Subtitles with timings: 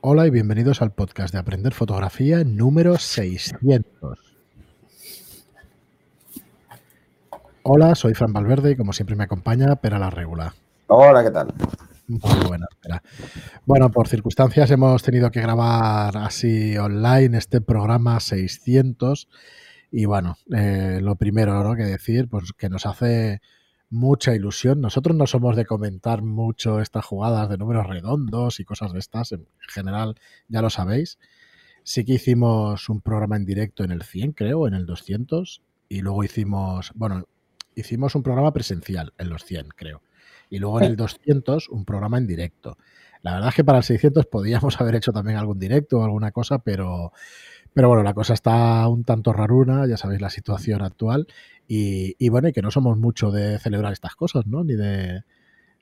[0.00, 4.16] Hola y bienvenidos al podcast de Aprender Fotografía número 600.
[7.64, 10.54] Hola, soy Fran Valverde y como siempre me acompaña Pera la Regula.
[10.86, 11.48] Hola, ¿qué tal?
[12.06, 13.02] Muy buena, Pera.
[13.66, 19.28] Bueno, por circunstancias hemos tenido que grabar así online este programa 600
[19.90, 21.74] y bueno, eh, lo primero ¿no?
[21.74, 23.40] que decir, pues que nos hace
[23.90, 24.80] mucha ilusión.
[24.80, 29.32] Nosotros no somos de comentar mucho estas jugadas de números redondos y cosas de estas,
[29.32, 30.16] en general
[30.48, 31.18] ya lo sabéis.
[31.82, 36.02] Sí que hicimos un programa en directo en el 100, creo, en el 200, y
[36.02, 37.24] luego hicimos, bueno,
[37.74, 40.02] hicimos un programa presencial en los 100, creo,
[40.50, 42.76] y luego en el 200 un programa en directo.
[43.22, 46.30] La verdad es que para el 600 podíamos haber hecho también algún directo o alguna
[46.30, 47.12] cosa, pero,
[47.72, 51.26] pero bueno, la cosa está un tanto raruna, ya sabéis la situación actual,
[51.70, 54.64] y, bueno, y que no somos mucho de celebrar estas cosas, ¿no?
[54.64, 55.22] Ni de,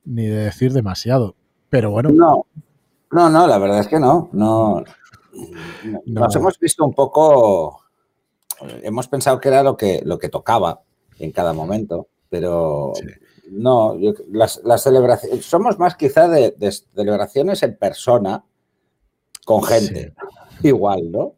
[0.05, 1.37] ni de decir demasiado.
[1.71, 2.11] Pero bueno.
[2.11, 2.47] No,
[3.13, 4.29] no, no, la verdad es que no.
[4.33, 4.83] No,
[6.07, 7.85] Nos hemos visto un poco.
[8.83, 10.83] Hemos pensado que era lo que, lo que tocaba
[11.19, 12.93] en cada momento, pero
[13.51, 13.97] no,
[14.33, 15.45] las, celebraciones.
[15.45, 16.55] Somos más quizá de,
[16.95, 18.45] celebraciones en persona
[19.45, 20.15] con gente.
[20.65, 21.35] Igual, ¿no?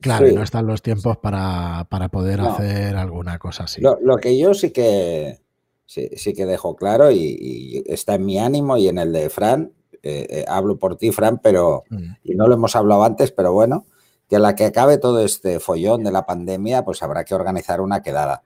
[0.00, 3.82] Claro, no están los tiempos para, poder hacer alguna cosa así.
[3.82, 5.40] Lo, que yo sí que
[5.86, 10.26] sí, que dejo claro y, está en mi ánimo y en el de Fran, eh,
[10.30, 12.12] eh, hablo por ti, Fran, pero mm.
[12.24, 13.84] y no lo hemos hablado antes, pero bueno,
[14.28, 17.80] que a la que acabe todo este follón de la pandemia, pues habrá que organizar
[17.80, 18.42] una quedada.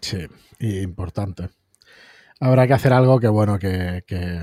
[0.00, 0.26] Sí,
[0.58, 1.50] importante.
[2.40, 4.40] Habrá que hacer algo que, bueno, que, que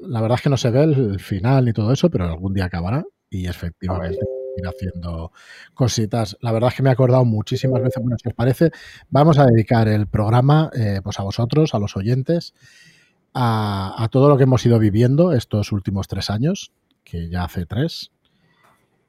[0.00, 2.64] la verdad es que no se ve el final ni todo eso, pero algún día
[2.64, 4.18] acabará y efectivamente
[4.56, 5.32] ir haciendo
[5.74, 6.36] cositas.
[6.40, 8.70] La verdad es que me he acordado muchísimas veces, bueno, si os parece,
[9.10, 12.54] vamos a dedicar el programa eh, pues a vosotros, a los oyentes,
[13.34, 18.10] a, todo lo que hemos ido viviendo estos últimos tres años, que ya hace tres.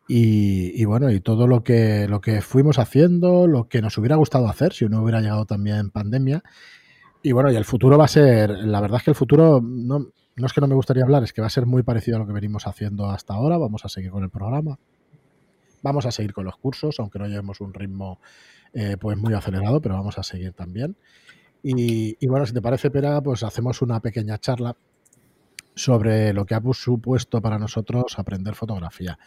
[0.08, 4.48] Y, bueno, y todo lo que, lo que fuimos haciendo, lo que nos hubiera gustado
[4.48, 6.44] hacer si no hubiera llegado también pandemia.
[7.24, 9.62] Y bueno, y el futuro va a ser, la verdad es que el futuro
[10.36, 12.20] no es que no me gustaría hablar, es que va a ser muy parecido a
[12.20, 13.58] lo que venimos haciendo hasta ahora.
[13.58, 14.78] Vamos a seguir con el programa.
[15.86, 18.20] Vamos a seguir con los cursos, aunque no llevemos un ritmo
[18.74, 20.98] eh, pues muy acelerado, pero vamos a seguir también.
[21.62, 24.76] Y, bueno, si te parece, Pera, pues hacemos una pequeña charla
[25.76, 29.20] sobre lo que ha supuesto para nosotros aprender fotografía.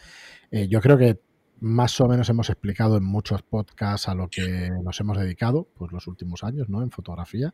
[0.51, 1.21] Eh, yo creo que
[1.61, 5.93] más o menos hemos explicado en muchos podcasts a lo que nos hemos dedicado pues
[5.93, 6.83] los últimos años ¿no?
[6.83, 7.53] en fotografía.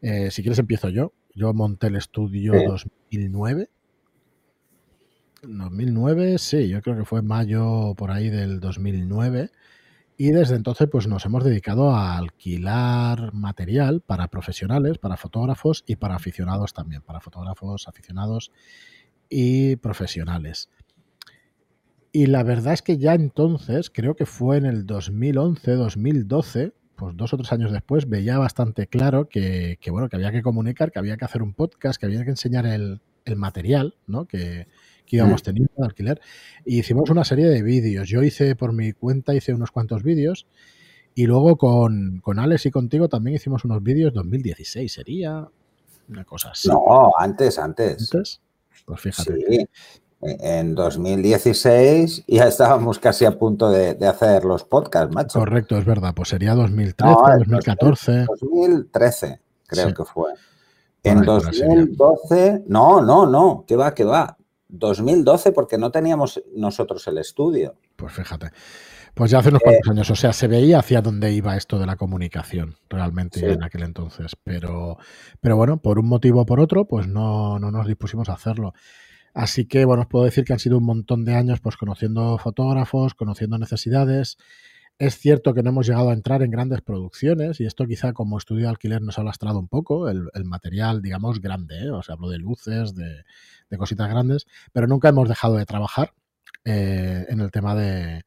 [0.00, 1.12] Eh, si quieres empiezo yo.
[1.34, 3.68] Yo monté el estudio 2009
[5.42, 9.50] 2009, sí, yo creo que fue mayo por ahí del 2009.
[10.16, 15.96] Y desde entonces pues nos hemos dedicado a alquilar material para profesionales, para fotógrafos y
[15.96, 18.52] para aficionados también, para fotógrafos, aficionados
[19.30, 20.68] y profesionales.
[22.12, 27.16] Y la verdad es que ya entonces, creo que fue en el 2011, 2012, pues
[27.16, 30.98] dos o tres años después, veía bastante claro que, bueno, que había que comunicar, que
[30.98, 34.26] había que hacer un podcast, que había que enseñar el, el material, ¿no?
[34.26, 34.66] Que,
[35.10, 36.20] que íbamos teniendo de alquiler.
[36.64, 38.08] Y hicimos una serie de vídeos.
[38.08, 40.46] Yo hice por mi cuenta, hice unos cuantos vídeos.
[41.14, 45.48] Y luego con, con Alex y contigo también hicimos unos vídeos 2016, sería
[46.08, 46.68] una cosa así.
[46.68, 48.12] No, antes, antes.
[48.12, 48.40] ¿Antes?
[48.86, 49.36] Pues fíjate.
[49.48, 49.68] Sí.
[50.22, 55.38] En 2016 ya estábamos casi a punto de, hacer los podcasts, macho.
[55.38, 56.12] Correcto, es verdad.
[56.14, 58.26] Pues sería 2013, 2014.
[58.26, 60.32] 2013, creo que fue.
[61.02, 64.36] En 2012, no, no, no, que va, que va.
[64.70, 67.76] 2012 porque no teníamos nosotros el estudio.
[67.96, 68.50] Pues fíjate.
[69.14, 71.78] Pues ya hace unos cuantos eh, años, o sea, se veía hacia dónde iba esto
[71.78, 74.36] de la comunicación realmente en aquel entonces.
[74.44, 74.98] Pero,
[75.40, 78.72] pero bueno, por un motivo o por otro, pues no, no nos dispusimos a hacerlo.
[79.34, 82.38] Así que, bueno, os puedo decir que han sido un montón de años pues conociendo
[82.38, 84.38] fotógrafos, conociendo necesidades.
[85.00, 88.36] Es cierto que no hemos llegado a entrar en grandes producciones y esto quizá como
[88.36, 91.86] estudio de alquiler nos ha lastrado un poco el, material, digamos, grande.
[91.86, 91.90] ¿eh?
[91.90, 93.24] O sea, hablo de luces, de,
[93.78, 96.12] cositas grandes, pero nunca hemos dejado de trabajar
[96.66, 98.26] eh, en el tema de,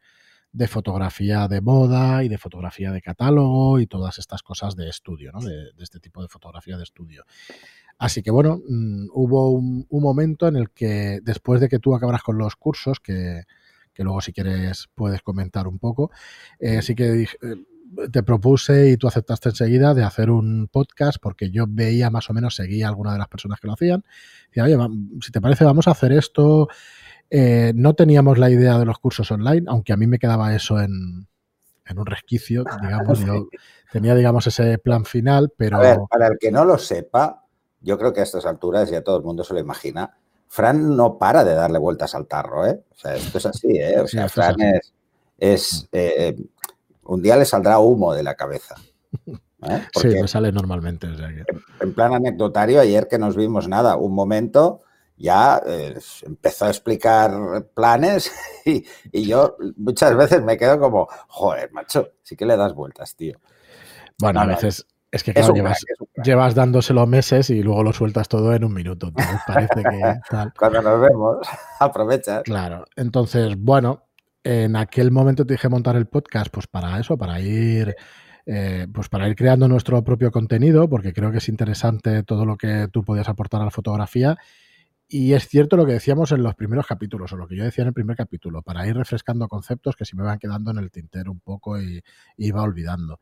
[0.67, 5.41] fotografía de moda y de fotografía de catálogo y todas estas cosas de estudio, ¿no?
[5.41, 7.23] de, este tipo de fotografía de estudio.
[7.99, 12.23] Así que bueno, mm, hubo un, momento en el que después de que tú acabaras
[12.23, 13.43] con los cursos, que,
[13.97, 16.09] luego si quieres puedes comentar un poco,
[16.57, 17.55] eh, sí que dije, eh,
[18.11, 22.33] te propuse y tú aceptaste enseguida de hacer un podcast porque yo veía más o
[22.33, 24.03] menos, seguía a alguna de las personas que lo hacían.
[24.53, 24.77] Y oye,
[25.21, 26.67] si te parece, vamos a hacer esto.
[27.29, 30.79] Eh, no teníamos la idea de los cursos online, aunque a mí me quedaba eso
[30.79, 31.27] en,
[31.95, 33.19] un resquicio, digamos.
[33.19, 33.47] Yo
[33.91, 35.77] tenía, digamos, ese plan final, pero.
[35.77, 37.45] A ver, para el que no lo sepa,
[37.81, 40.17] yo creo que a estas alturas ya todo el mundo se lo imagina.
[40.53, 42.79] Fran no para de darle vueltas al tarro, ¿eh?
[42.91, 43.99] O sea, esto es así, ¿eh?
[43.99, 44.55] O sea, Fran
[45.39, 46.35] es, eh,
[47.05, 48.75] un día le saldrá humo de la cabeza.
[49.25, 49.81] ¿eh?
[49.99, 51.07] sí, me sale normalmente.
[51.79, 54.83] En plan anecdotario, ayer que nos vimos nada, un momento
[55.17, 57.31] ya eh, empezó a explicar
[57.73, 58.31] planes
[58.63, 63.39] y, yo muchas veces me quedo como, joder, macho, sí que le das vueltas, tío.
[64.19, 65.53] Bueno, a veces es que claro,
[66.23, 69.11] llevas, dándoselo meses y luego lo sueltas todo en un minuto.
[69.47, 71.47] parece que Cuando nos vemos,
[71.79, 72.41] aprovechas.
[72.43, 74.07] Claro, entonces, bueno,
[74.43, 77.95] en aquel momento te dije montar el podcast, pues para eso, para ir
[78.45, 82.57] eh, pues para ir creando nuestro propio contenido, porque creo que es interesante todo lo
[82.57, 84.37] que tú podías aportar a la fotografía.
[85.07, 87.83] Y es cierto lo que decíamos en los primeros capítulos, o lo que yo decía
[87.83, 90.91] en el primer capítulo, para ir refrescando conceptos que se me van quedando en el
[90.91, 92.01] tintero un poco y,
[92.37, 93.19] iba olvidando.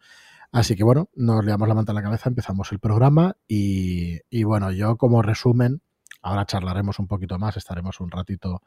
[0.51, 4.43] Así que bueno, nos le damos la manta a la cabeza, empezamos el programa y,
[4.43, 5.81] bueno, yo como resumen,
[6.21, 8.61] ahora charlaremos un poquito más, estaremos un ratito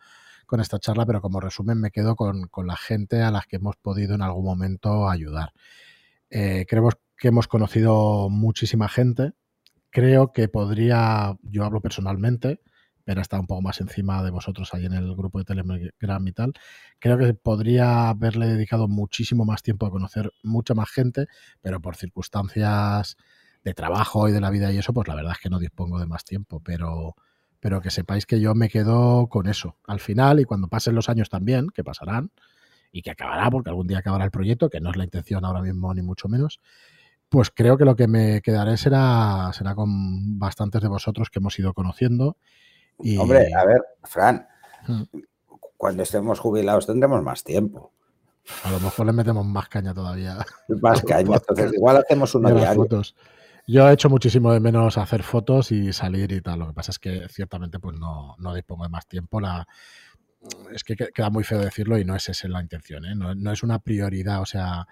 [0.47, 3.57] con esta charla, pero como resumen me quedo con, con la gente a las que
[3.57, 5.53] hemos podido en algún momento ayudar.
[6.31, 9.33] Eh, creemos que hemos conocido muchísima gente.
[9.91, 12.61] Creo que podría, yo hablo personalmente,
[13.05, 16.33] pero está un poco más encima de vosotros ahí en el grupo de Telegram y
[16.33, 16.53] tal.
[16.99, 21.27] Creo que podría haberle dedicado muchísimo más tiempo a conocer mucha más gente,
[21.61, 23.17] pero por circunstancias
[23.63, 25.99] de trabajo y de la vida y eso, pues la verdad es que no dispongo
[25.99, 27.15] de más tiempo, pero,
[27.61, 31.09] pero que sepáis que yo me quedo con eso al final y cuando pasen los
[31.09, 32.31] años también, que pasarán,
[32.95, 35.61] y que acabará, porque algún día acabará el proyecto, que no es la intención ahora
[35.61, 36.61] mismo ni mucho menos,
[37.29, 41.59] pues creo que lo que me quedaré será, será con bastantes de vosotros que hemos
[41.59, 42.37] ido conociendo.
[43.01, 43.17] Y...
[43.19, 44.47] Hombre, a ver, Fran,
[44.87, 45.03] hmm.
[45.77, 47.93] cuando estemos jubilados tendremos más tiempo.
[48.63, 50.39] A lo mejor le metemos más caña todavía.
[50.81, 52.75] Más caña, entonces igual hacemos una.
[52.75, 53.15] Fotos.
[53.67, 56.59] Yo he hecho muchísimo de menos hacer fotos y salir y tal.
[56.59, 59.41] Lo que pasa es que ciertamente pues no, no dispongo de más tiempo.
[59.41, 59.67] La,
[60.73, 63.15] es que queda muy feo decirlo y no es esa la intención, ¿eh?
[63.15, 64.87] no, es una prioridad, o sea,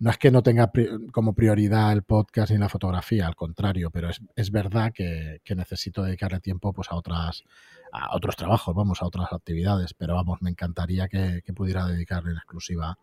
[0.00, 0.72] no es que no tenga
[1.12, 6.40] como prioridad el podcast ni la fotografía, al contrario, pero es, verdad que, necesito dedicarle
[6.40, 7.44] tiempo pues a otras
[7.92, 12.30] a otros trabajos, vamos, a otras actividades, pero vamos, me encantaría que, que pudiera dedicarle
[12.30, 12.98] en exclusiva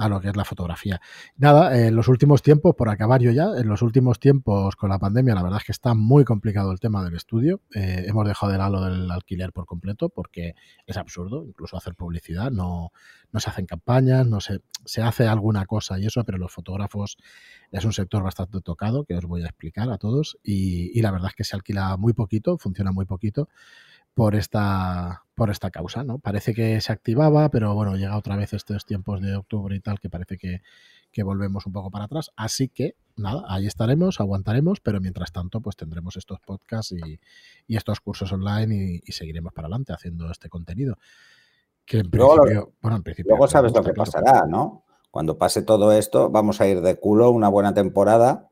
[0.00, 1.00] a lo que es la fotografía.
[1.36, 4.98] Nada, en los últimos tiempos, por acabar yo ya, en los últimos tiempos con la
[4.98, 7.60] pandemia, la verdad es que está muy complicado el tema del estudio.
[7.74, 10.54] Eh, hemos dejado de lado del alquiler por completo porque
[10.86, 12.92] es absurdo, incluso hacer publicidad, no,
[13.30, 17.18] no se hacen campañas, no se, se hace alguna cosa y eso, pero los fotógrafos
[17.70, 21.28] es un sector bastante tocado que os voy a explicar a todos y la verdad
[21.28, 23.48] es que se alquila muy poquito, funciona muy poquito
[24.14, 26.18] por esta, por esta causa, ¿no?
[26.18, 29.98] Parece que se activaba, pero bueno, llega otra vez estos tiempos de octubre y tal,
[30.00, 30.60] que parece que,
[31.22, 32.30] volvemos un poco para atrás.
[32.36, 37.18] Así que, nada, ahí estaremos, aguantaremos, pero mientras tanto, pues tendremos estos podcasts y,
[37.74, 40.98] estos cursos online y, seguiremos para adelante haciendo este contenido.
[41.84, 43.30] Que en principio, bueno, en principio.
[43.30, 44.84] Luego sabes lo que pasará, ¿no?
[45.10, 48.50] Cuando pase todo esto, vamos a ir de culo una buena temporada.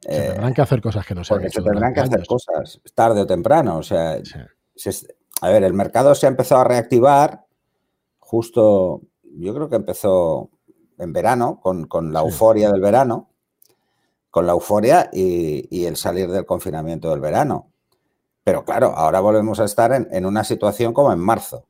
[0.00, 3.20] Se tendrán que hacer cosas que no se han Se tendrán que hacer cosas tarde
[3.20, 3.78] o temprano.
[3.78, 4.18] O sea,
[5.40, 7.44] a ver, el mercado se ha empezado a reactivar
[8.28, 10.50] justo, yo creo que empezó
[10.98, 13.30] en verano, con, la euforia del verano,
[14.30, 17.70] con la euforia y, el salir del confinamiento del verano.
[18.44, 21.64] Pero claro, ahora volvemos a estar en, una situación como en marzo.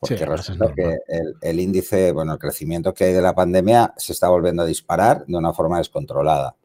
[0.00, 0.98] Porque resulta que
[1.40, 5.24] el, índice, bueno, el crecimiento que hay de la pandemia se está volviendo a disparar
[5.26, 6.56] de una forma descontrolada.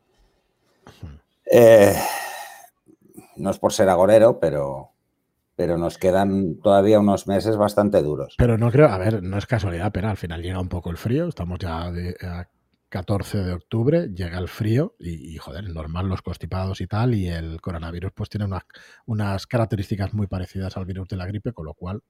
[1.45, 1.95] Eh,
[3.37, 4.88] no es por ser agorero, pero,
[5.59, 8.35] pero nos quedan todavía unos meses bastante duros.
[8.37, 10.95] Pero no creo, a ver, no es casualidad, pero al final llega un poco el
[10.95, 12.47] frío, estamos ya de, a
[12.87, 17.59] 14 de octubre, llega el frío y, joder, normal los constipados y tal, y el
[17.59, 18.63] coronavirus pues tiene unas,
[19.05, 22.03] unas características muy parecidas al virus de la gripe, con lo cual,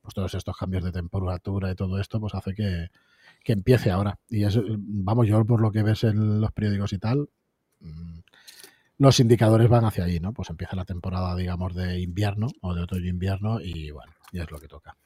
[0.00, 2.90] pues todos estos cambios de temperatura y todo esto, pues hace que,
[3.42, 4.20] que empiece ahora.
[4.28, 7.28] Y eso, vamos, yo por lo que ves en los periódicos y tal,
[7.80, 8.20] mm,
[8.98, 10.32] los indicadores van hacia ahí, ¿no?
[10.32, 14.58] Pues empieza la temporada, digamos, de invierno o de otoño-invierno y bueno, ya es lo
[14.58, 14.96] que toca.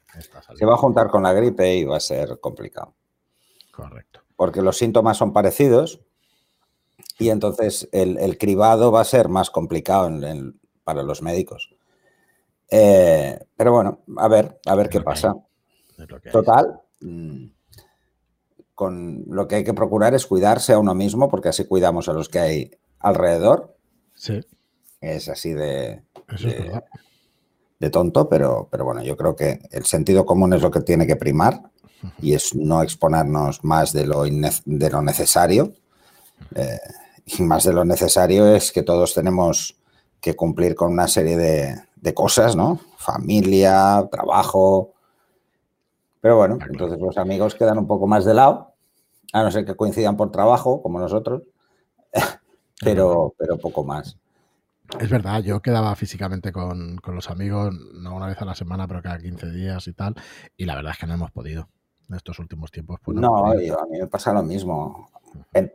[0.55, 2.95] Se va a juntar con la gripe y va a ser complicado.
[3.71, 4.21] Correcto.
[4.35, 6.01] Porque los síntomas son parecidos
[7.17, 10.09] y entonces el, cribado va a ser más complicado
[10.83, 11.75] para los médicos.
[12.69, 15.35] Eh, pero bueno, a ver, a ver qué pasa.
[16.31, 17.45] Total, mm,
[18.73, 22.13] con lo que hay que procurar es cuidarse a uno mismo porque así cuidamos a
[22.13, 23.78] los que hay alrededor
[24.19, 24.41] Sí.
[24.99, 26.03] Es así de,
[27.79, 31.07] de, tonto, pero, pero bueno, yo creo que el sentido común es lo que tiene
[31.07, 31.61] que primar
[32.21, 35.71] y es no exponernos más de lo, de lo necesario.
[36.53, 36.77] Eh,
[37.25, 39.77] y más de lo necesario es que todos tenemos
[40.19, 42.77] que cumplir con una serie de, de cosas, ¿no?
[42.97, 44.95] Familia, trabajo.
[46.19, 48.73] Pero bueno, entonces los amigos quedan un poco más de lado,
[49.31, 51.43] a no ser que coincidan por trabajo, como nosotros,
[52.79, 54.17] pero, pero poco más.
[54.99, 58.87] Es verdad, yo quedaba físicamente con, con, los amigos, no una vez a la semana,
[58.87, 60.15] pero cada 15 días y tal,
[60.57, 61.69] y la verdad es que no hemos podido
[62.09, 62.99] en estos últimos tiempos.
[63.03, 63.69] Pues no, a mí
[63.99, 65.09] me pasa lo mismo.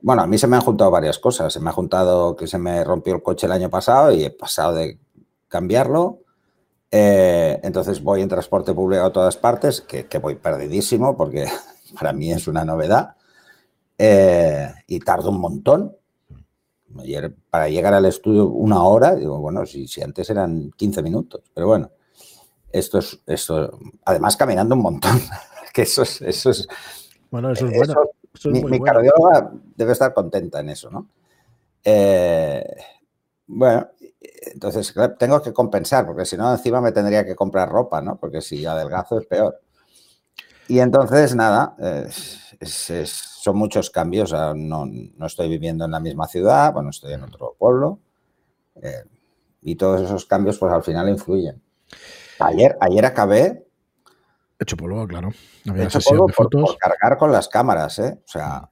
[0.02, 1.52] Bueno, a mí se me han juntado varias cosas.
[1.52, 4.30] Se me ha juntado que se me rompió el coche el año pasado y he
[4.30, 4.98] pasado de
[5.48, 6.20] cambiarlo.
[6.90, 11.46] Eh, entonces voy en transporte público a todas partes, que, voy perdidísimo porque
[11.98, 13.16] para mí es una novedad.
[13.96, 15.96] Eh, y tardo un montón.
[17.00, 21.42] Ayer, para llegar al estudio una hora, digo, bueno, si, si antes eran 15 minutos,
[21.52, 21.90] pero bueno,
[22.70, 25.20] esto es, esto, además caminando un montón,
[25.72, 26.66] que eso es, eso es,
[27.30, 27.94] bueno, eso es bueno.
[28.68, 31.08] mi, cardióloga debe estar contenta en eso, ¿no?
[31.82, 32.64] Eh,
[33.46, 33.88] bueno,
[34.52, 38.16] entonces tengo que compensar, porque si no, encima me tendría que comprar ropa, ¿no?
[38.16, 39.60] Porque si adelgazo es peor.
[40.68, 41.76] Y entonces, nada,
[43.44, 44.32] son muchos cambios.
[44.32, 47.98] No, no, estoy viviendo en la misma ciudad, bueno, estoy en otro pueblo.
[48.80, 49.04] Eh,
[49.60, 51.62] y todos esos cambios, pues al final influyen.
[52.38, 53.68] Ayer, ayer acabé.
[54.58, 55.30] Hecho polvo, claro.
[55.68, 58.18] Había hecho polvo por, cargar con las cámaras, ¿eh?
[58.24, 58.70] O sea,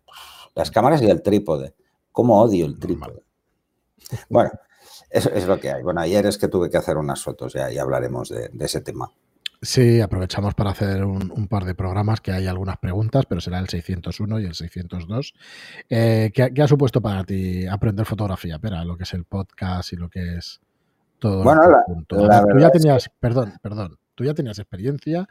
[0.54, 1.74] las cámaras y el trípode.
[2.10, 3.24] ¿Cómo odio el trípode?
[4.30, 4.52] Bueno,
[5.10, 5.82] eso es lo que hay.
[5.82, 9.12] Bueno, ayer es que tuve que hacer unas fotos ya y hablaremos de ese tema.
[9.64, 13.68] Sí, aprovechamos para hacer un, par de programas que hay algunas preguntas, pero será el
[13.68, 15.34] 601 y el 602.
[15.88, 18.56] Eh, ¿qué, ha supuesto para ti aprender fotografía?
[18.56, 20.60] Espera, lo que es el podcast y lo que es
[21.20, 21.44] todo.
[21.44, 25.28] Bueno, la, tú ya tenías, perdón, perdón, tú ya tenías experiencia,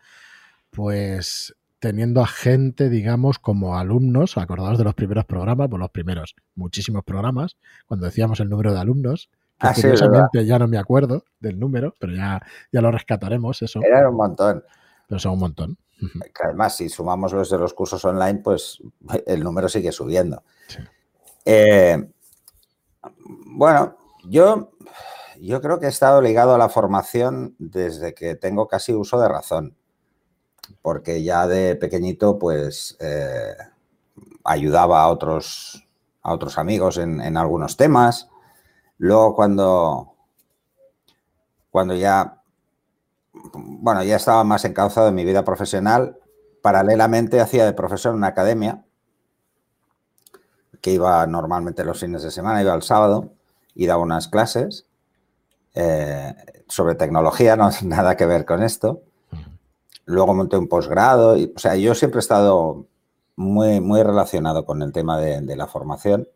[0.69, 6.35] pues teniendo a gente, digamos, como alumnos, acordados de los primeros programas, pues los primeros,
[6.55, 9.29] muchísimos programas, cuando decíamos el número de alumnos,
[9.61, 12.41] Ah, curiosamente ya no me acuerdo del número, pero ya,
[12.71, 13.79] ya lo rescataremos eso.
[13.83, 14.63] Era un montón.
[15.07, 15.77] Pero son un montón.
[16.43, 18.81] además, si sumamos los de los cursos online, pues
[19.27, 20.43] el número sigue subiendo.
[21.45, 22.11] Eh,
[23.45, 24.71] bueno, yo,
[25.39, 29.27] yo creo que he estado ligado a la formación desde que tengo casi uso de
[29.27, 29.75] razón,
[30.81, 33.55] porque ya de pequeñito, pues eh,
[34.43, 35.87] ayudaba a otros,
[36.23, 38.30] a otros amigos en, en algunos temas.
[39.01, 40.13] Luego cuando,
[41.71, 42.43] cuando ya,
[43.33, 46.19] bueno, ya estaba más encauzado en mi vida profesional,
[46.61, 48.85] paralelamente hacía de profesor en una academia,
[50.81, 53.33] que iba normalmente los fines de semana, iba el sábado
[53.73, 54.85] y daba unas clases
[55.73, 56.35] eh,
[56.67, 59.01] sobre tecnología, no nada que ver con esto.
[60.05, 62.85] Luego monté un posgrado, y, o sea, yo siempre he estado
[63.35, 66.27] muy, muy relacionado con el tema de la formación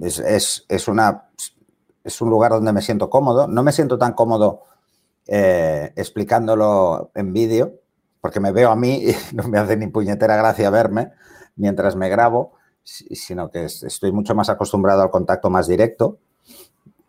[0.00, 1.30] es, una,
[2.04, 3.46] es un lugar donde me siento cómodo.
[3.46, 4.62] No me siento tan cómodo
[5.26, 7.74] eh, explicándolo en vídeo,
[8.20, 11.12] porque me veo a mí y no me hace ni puñetera gracia verme
[11.56, 16.18] mientras me grabo, sino que estoy mucho más acostumbrado al contacto más directo.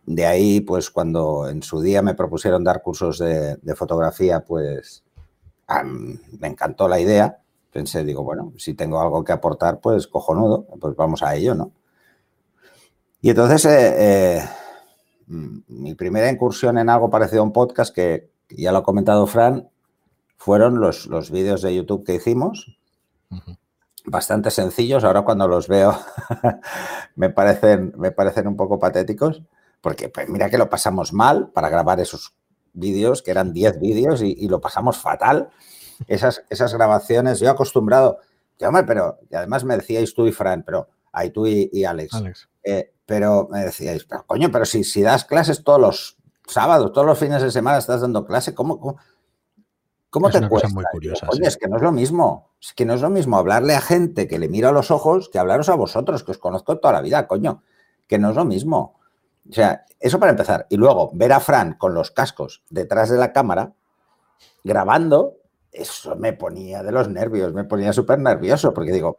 [0.04, 5.04] De ahí, pues cuando en su día me propusieron dar cursos de, fotografía, pues
[6.38, 7.38] me encantó la idea.
[7.72, 11.72] Pensé, digo, bueno, si tengo algo que aportar, pues cojonudo, pues vamos a ello, ¿no?
[13.22, 13.94] Y entonces, eh,
[14.38, 14.48] eh,
[15.28, 19.70] mi primera incursión en algo parecido a un podcast, que ya lo ha comentado Fran,
[20.36, 22.76] fueron los, los vídeos de YouTube que hicimos.
[24.04, 25.04] Bastante sencillos.
[25.04, 25.96] Ahora cuando los veo
[27.14, 29.40] me, parecen, me parecen un poco patéticos,
[29.80, 32.34] porque pues mira que lo pasamos mal para grabar esos
[32.72, 35.50] vídeos, que eran 10 vídeos, y, lo pasamos fatal.
[36.08, 38.18] Esas, esas grabaciones, yo acostumbrado,
[38.58, 42.14] pero y además me decíais tú y Fran, pero ahí tú y, Alex.
[42.14, 42.48] Alex.
[42.64, 46.16] Eh, pero me decíais, pero coño, pero si, si das clases todos los
[46.46, 48.96] sábados, todos los fines de semana estás dando clase, ¿cómo,
[50.08, 50.70] cómo, te cuesta?
[50.70, 52.54] Muy curiosa, Oye, es que no es lo mismo.
[52.58, 55.28] Es que no es lo mismo hablarle a gente que le mira a los ojos
[55.28, 57.62] que hablaros a vosotros, que os conozco toda la vida, coño.
[58.08, 58.98] Que no es lo mismo.
[59.46, 60.66] O sea, eso para empezar.
[60.70, 63.74] Y luego ver a Fran con los cascos detrás de la cámara,
[64.64, 65.36] grabando,
[65.70, 69.18] eso me ponía de los nervios, me ponía súper nervioso, porque digo,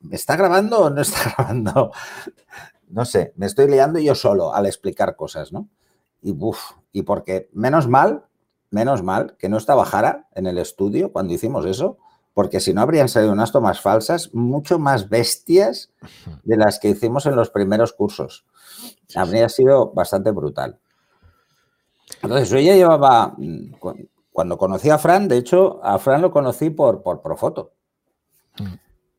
[0.00, 1.90] ¿me está grabando o no está grabando?
[2.94, 5.68] No sé, me estoy liando yo solo al explicar cosas, ¿no?
[6.22, 6.60] Y buf,
[6.92, 8.24] y porque menos mal,
[8.70, 11.98] menos mal que no estaba Jara en el estudio cuando hicimos eso,
[12.34, 15.90] porque si no habrían salido unas tomas falsas mucho más bestias
[16.44, 18.44] de las que hicimos en los primeros cursos.
[19.16, 20.78] Habría sido bastante brutal.
[22.22, 23.36] Entonces, yo ya llevaba,
[24.32, 27.72] cuando conocí a Fran, de hecho, a Fran lo conocí por, por Profoto,
[28.60, 28.74] mm.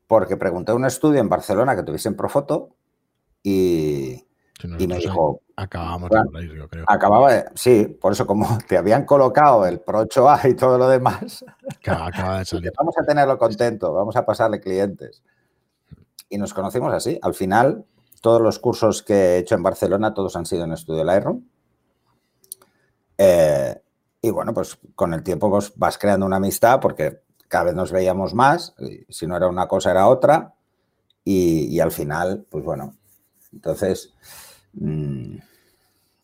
[0.07, 2.75] porque pregunté a un estudio en Barcelona que tuviesen Profoto
[3.47, 4.25] y,
[4.63, 6.83] me dijo, Acabamos de reír, yo creo.
[6.87, 10.89] Acababa de, sí, por eso como te habían colocado el Pro 8A y todo lo
[10.89, 11.45] demás,
[11.85, 12.73] acaba de salir.
[12.75, 15.21] vamos a tenerlo contento, vamos a pasarle clientes.
[16.27, 17.19] Y nos conocimos así.
[17.21, 17.85] Al final,
[18.19, 21.43] todos los cursos que he hecho en Barcelona, todos han sido en Estudio Lightroom.
[23.19, 23.79] Eh,
[24.21, 27.91] y bueno, pues con el tiempo pues, vas creando una amistad porque cada vez nos
[27.91, 28.73] veíamos más,
[29.07, 30.55] si no era una cosa era otra,
[31.27, 32.93] y, al final, pues bueno,
[33.55, 34.13] entonces,
[34.73, 35.37] mm,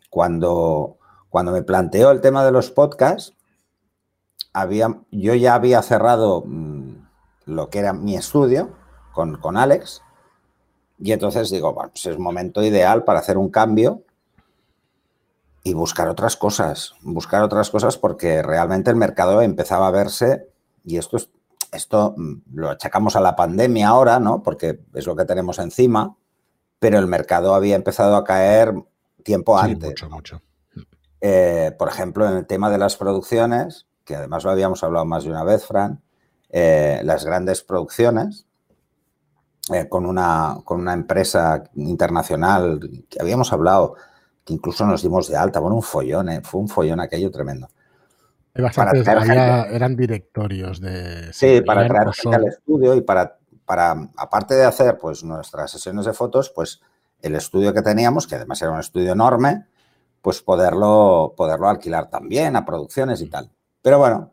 [0.10, 0.98] cuando,
[1.30, 3.34] cuando me planteó el tema de los podcasts,
[4.54, 7.08] había, yo ya había cerrado mm,
[7.46, 8.76] lo que era mi estudio
[9.14, 10.02] con, con Alex,
[11.00, 14.04] y entonces digo, bueno, pues es momento ideal para hacer un cambio
[15.64, 20.48] y buscar otras cosas, buscar otras cosas porque realmente el mercado empezaba a verse,
[20.84, 21.30] y esto, es,
[21.72, 24.44] esto mm, lo achacamos a la pandemia ahora, ¿no?
[24.44, 26.18] Porque es lo que tenemos encima,
[26.82, 28.74] pero el mercado había empezado a caer
[29.24, 29.92] tiempo antes.
[29.92, 30.42] Mucho, mucho.
[31.22, 35.24] Eh, por ejemplo, en el tema de las producciones, que además lo habíamos hablado más
[35.24, 36.02] de una vez, Fran,
[36.50, 38.48] eh, las grandes producciones,
[39.72, 43.94] eh, con, una, con una empresa internacional que habíamos hablado
[44.44, 45.60] que incluso nos dimos de alta.
[45.60, 46.42] Bueno, un follón, ¿eh?
[46.44, 47.70] fue un follón aquello tremendo.
[49.72, 51.32] eran directorios de...
[51.32, 56.14] Sí, para traer al estudio y para, para, aparte de hacer pues nuestras sesiones de
[56.14, 56.82] fotos, pues
[57.22, 59.66] el estudio que teníamos, que además era un estudio enorme,
[60.22, 63.52] pues poderlo, poderlo alquilar también a producciones y tal.
[63.82, 64.32] Pero bueno,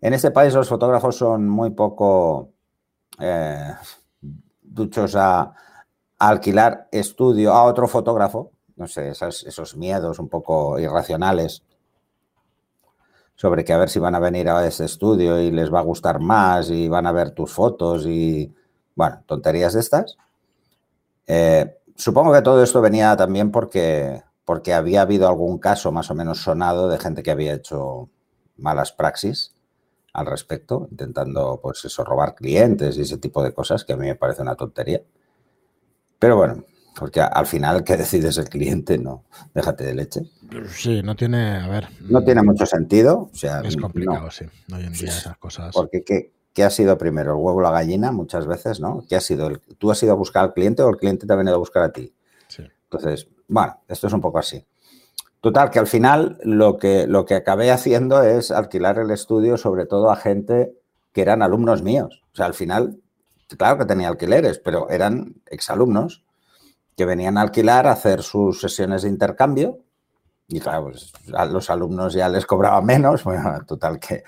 [0.00, 2.52] en este país los fotógrafos son muy poco
[3.18, 3.74] eh,
[4.62, 5.54] duchos a,
[6.18, 11.62] alquilar estudio a otro fotógrafo, no sé, esos, miedos un poco irracionales
[13.40, 15.82] sobre que a ver si van a venir a ese estudio y les va a
[15.82, 18.54] gustar más y van a ver tus fotos y,
[18.94, 20.18] bueno, tonterías de estas.
[21.26, 26.14] Eh, supongo que todo esto venía también porque, porque había habido algún caso más o
[26.14, 28.10] menos sonado de gente que había hecho
[28.58, 29.54] malas praxis
[30.12, 34.04] al respecto, intentando, pues eso, robar clientes y ese tipo de cosas, que a mí
[34.04, 35.00] me parece una tontería.
[36.18, 36.62] Pero bueno,
[36.98, 39.24] porque al final que decides el cliente, no,
[39.54, 40.22] déjate de leche.
[40.72, 41.88] Sí, no tiene, a ver.
[42.00, 43.30] No tiene mucho sentido.
[43.32, 44.46] O sea, es complicado, sí.
[44.72, 45.74] Hoy en día esas cosas.
[45.74, 47.32] Porque ¿qué, ¿qué, ha sido primero?
[47.32, 48.12] ¿El huevo o la gallina?
[48.12, 49.04] Muchas veces, ¿no?
[49.08, 49.46] ¿Qué ha sido?
[49.46, 51.58] El, ¿Tú has ido a buscar al cliente o el cliente te ha venido a
[51.58, 52.12] buscar a ti?
[52.48, 52.64] Sí.
[52.84, 54.64] Entonces, bueno, esto es un poco así.
[55.40, 59.86] Total, que al final lo que, lo que acabé haciendo es alquilar el estudio, sobre
[59.86, 60.74] todo a gente
[61.12, 62.22] que eran alumnos míos.
[62.32, 63.00] O sea, al final
[63.56, 66.24] claro que tenía alquileres, pero eran exalumnos
[66.96, 69.78] que venían a alquilar a hacer sus sesiones de intercambio
[70.48, 74.24] y claro, pues a los alumnos ya les cobraba menos, bueno, total que,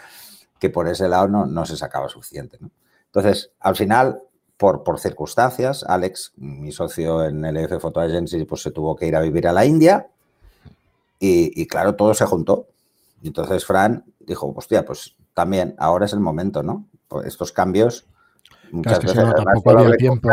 [0.58, 2.58] que por ese lado no, no se sacaba suficiente.
[3.06, 4.22] Entonces, al final,
[4.56, 9.06] por, por circunstancias, Alex, mi socio en el EF Photo Agency, pues se tuvo que
[9.06, 10.06] ir a vivir a la India
[11.18, 12.68] y, y claro, todo se juntó.
[13.20, 16.86] Y entonces Fran dijo, hostia, pues también ahora es el momento, ¿no?
[17.08, 18.06] Pues estos cambios
[18.72, 19.16] Muchas veces.
[19.16, 20.28] tampoco había tiempo.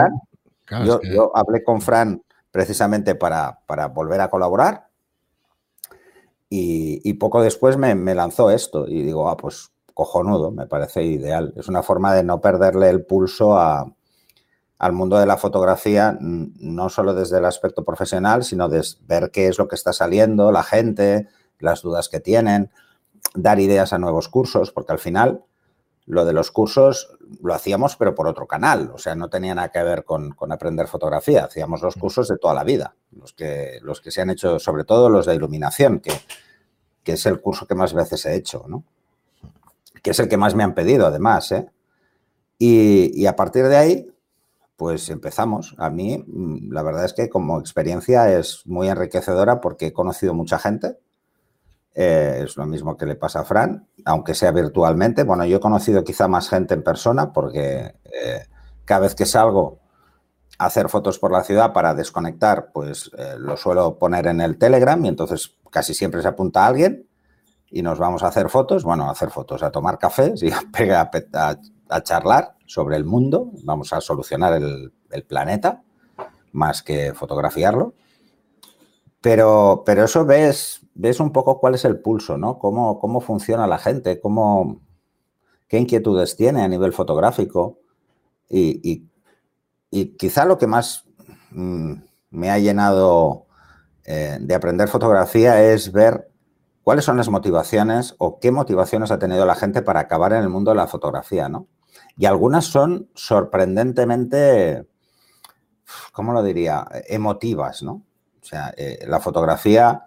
[0.85, 3.59] Yo, hablé con Fran precisamente para,
[3.93, 4.87] volver a colaborar
[6.49, 11.53] y, poco después me, lanzó esto y digo, ah, pues cojonudo, me parece ideal.
[11.57, 17.13] Es una forma de no perderle el pulso al mundo de la fotografía, no solo
[17.13, 21.27] desde el aspecto profesional, sino de ver qué es lo que está saliendo, la gente,
[21.59, 22.71] las dudas que tienen,
[23.35, 25.43] dar ideas a nuevos cursos, porque al final
[26.09, 28.89] lo de los cursos lo hacíamos, pero por otro canal.
[28.95, 31.45] O sea, no tenía nada que ver con, aprender fotografía.
[31.45, 32.95] Hacíamos los cursos de toda la vida.
[33.11, 36.11] Los que, los que se han hecho, sobre todo los de iluminación, que,
[37.05, 38.83] es el curso que más veces he hecho, ¿no?
[40.01, 41.67] Que es el que más me han pedido, además, ¿eh?
[42.57, 44.11] Y, y a partir de ahí,
[44.77, 45.75] pues empezamos.
[45.77, 50.33] A mí, mm, la verdad es que como experiencia es muy enriquecedora porque he conocido
[50.33, 50.97] mucha gente
[52.01, 55.23] eh, es lo mismo que le pasa a Fran, aunque sea virtualmente.
[55.23, 58.45] Bueno, yo he conocido quizá más gente en persona porque eh,
[58.85, 59.79] cada vez que salgo
[60.57, 64.57] a hacer fotos por la ciudad para desconectar, pues eh, lo suelo poner en el
[64.57, 67.05] Telegram y entonces casi siempre se apunta alguien
[67.69, 71.11] y nos vamos a hacer fotos, bueno, a hacer fotos, a tomar cafés y a,
[71.89, 73.51] a, charlar sobre el mundo.
[73.65, 75.83] Vamos a solucionar el planeta
[76.53, 77.93] más que fotografiarlo.
[79.21, 82.57] Pero, pero eso ves, ves un poco cuál es el pulso, ¿no?
[82.57, 84.81] Cómo, cómo funciona la gente, cómo,
[85.67, 87.79] qué inquietudes tiene a nivel fotográfico.
[88.49, 89.07] Y,
[90.17, 91.05] quizá lo que más
[91.51, 91.93] mm,
[92.31, 93.47] me ha llenado
[94.05, 96.29] eh, de aprender fotografía es ver
[96.83, 100.49] cuáles son las motivaciones o qué motivaciones ha tenido la gente para acabar en el
[100.49, 101.67] mundo de la fotografía, ¿no?
[102.17, 104.87] Y algunas son sorprendentemente,
[106.11, 108.03] ¿cómo lo diría?, emotivas, ¿no?
[108.41, 110.05] O sea, eh, la fotografía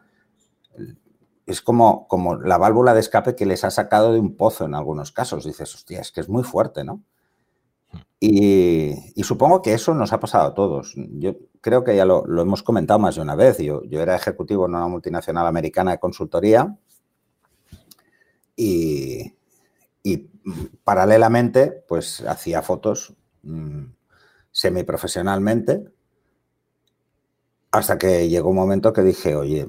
[1.47, 4.75] es como, como la válvula de escape que les ha sacado de un pozo en
[4.75, 5.45] algunos casos.
[5.45, 7.03] Dices, hostia, es que es muy fuerte, ¿no?
[8.21, 10.95] Y, supongo que eso nos ha pasado a todos.
[10.97, 13.59] Yo creo que ya lo, hemos comentado más de una vez.
[13.59, 16.77] Yo, yo, era ejecutivo en una multinacional americana de consultoría
[18.57, 19.35] y,
[20.85, 23.85] paralelamente pues hacía fotos mm,
[24.51, 25.85] semiprofesionalmente
[27.73, 29.67] hasta que llegó un momento que dije, oye,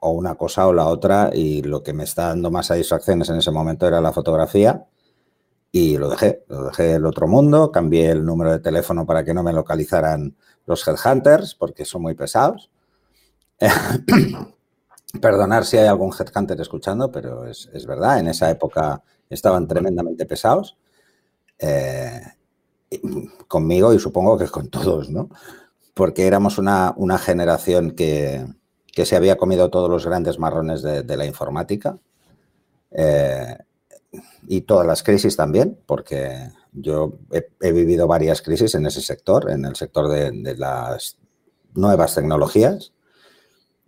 [0.00, 3.36] o una cosa o la otra y lo que me está dando más satisfacciones en
[3.36, 4.86] ese momento era la fotografía
[5.70, 9.34] y lo dejé, lo dejé el otro mundo, cambié el número de teléfono para que
[9.34, 10.34] no me localizaran
[10.66, 12.70] los headhunters porque son muy pesados.
[15.20, 20.78] Perdonar si hay algún headhunter escuchando, pero es, verdad, en esa época estaban tremendamente pesados.
[21.58, 22.20] Eh,
[23.46, 25.28] conmigo y supongo que con todos, ¿no?
[26.00, 28.46] Porque éramos una, una generación que,
[28.90, 31.98] que, se había comido todos los grandes marrones de, la informática.
[32.90, 33.58] Eh,
[34.48, 37.18] y todas las crisis también, porque yo
[37.60, 41.18] he, vivido varias crisis en ese sector, en el sector de, las
[41.74, 42.94] nuevas tecnologías,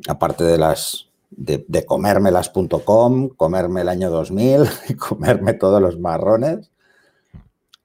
[0.07, 6.71] aparte de las de, de comérmelas.com, comerme el año 2000 y comerme todos los marrones.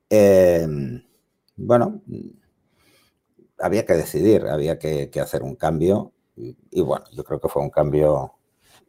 [0.09, 0.67] Eh,
[1.55, 2.01] bueno,
[3.59, 7.71] había que decidir, había que, hacer un cambio y, bueno, yo creo que fue un
[7.71, 8.33] cambio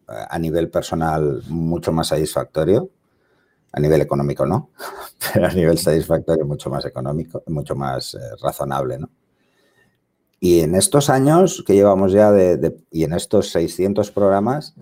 [0.09, 2.91] eh, a nivel personal mucho más satisfactorio
[3.73, 4.71] a nivel económico no,
[5.33, 9.11] pero a nivel satisfactorio mucho más económico, mucho más eh, razonable, ¿no?
[10.41, 14.75] Y en estos años que llevamos ya de, y en estos 600 programas,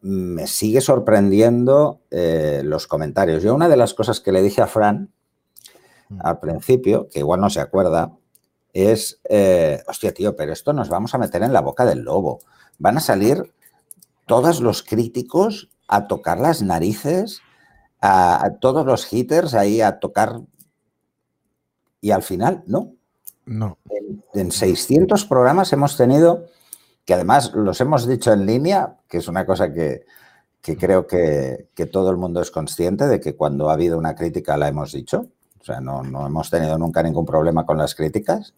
[0.00, 3.42] me sigue sorprendiendo eh, los comentarios.
[3.42, 5.10] Yo una de las cosas que le dije a Fran
[6.08, 6.20] mm.
[6.24, 8.12] al principio, que igual no se acuerda,
[8.72, 12.40] es, eh, hostia, tío, pero esto nos vamos a meter en la boca del lobo.
[12.78, 13.52] Van a salir
[14.26, 17.42] todos los críticos a tocar las narices
[18.00, 20.40] a, todos los hitters ahí a tocar
[22.00, 22.94] y al final no.
[23.46, 23.78] No.
[24.34, 26.46] En, 600 programas hemos tenido,
[27.04, 30.04] que además los hemos dicho en línea, que es una cosa que,
[30.62, 34.68] creo que, todo el mundo es consciente de que cuando ha habido una crítica la
[34.68, 35.28] hemos dicho.
[35.60, 38.54] O sea, no, hemos tenido nunca ningún problema con las críticas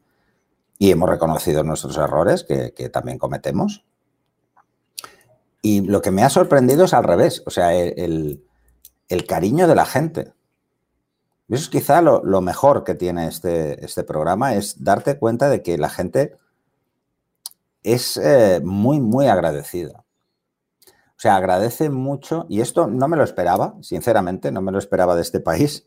[0.79, 3.85] y hemos reconocido nuestros errores que, también cometemos.
[5.63, 7.43] Y lo que me ha sorprendido es al revés.
[7.47, 8.45] O sea, el,
[9.09, 10.33] el cariño de la gente.
[11.49, 15.77] Eso es quizá lo, mejor que tiene este, este, programa, es darte cuenta de que
[15.77, 16.39] la gente
[17.83, 20.05] es eh, muy, muy agradecida.
[20.87, 25.15] O sea, agradece mucho, y esto no me lo esperaba, sinceramente, no me lo esperaba
[25.15, 25.87] de este país,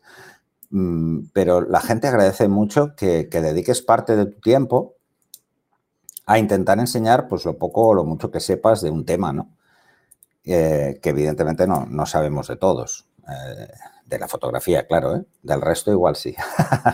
[1.32, 4.96] pero la gente agradece mucho que, dediques parte de tu tiempo
[6.26, 9.50] a intentar enseñar pues lo poco o lo mucho que sepas de un tema, ¿no?
[10.44, 13.08] Eh, que evidentemente no, no sabemos de todos.
[13.28, 13.68] Eh,
[14.08, 15.24] de la fotografía, claro, ¿eh?
[15.42, 16.34] del resto igual sí.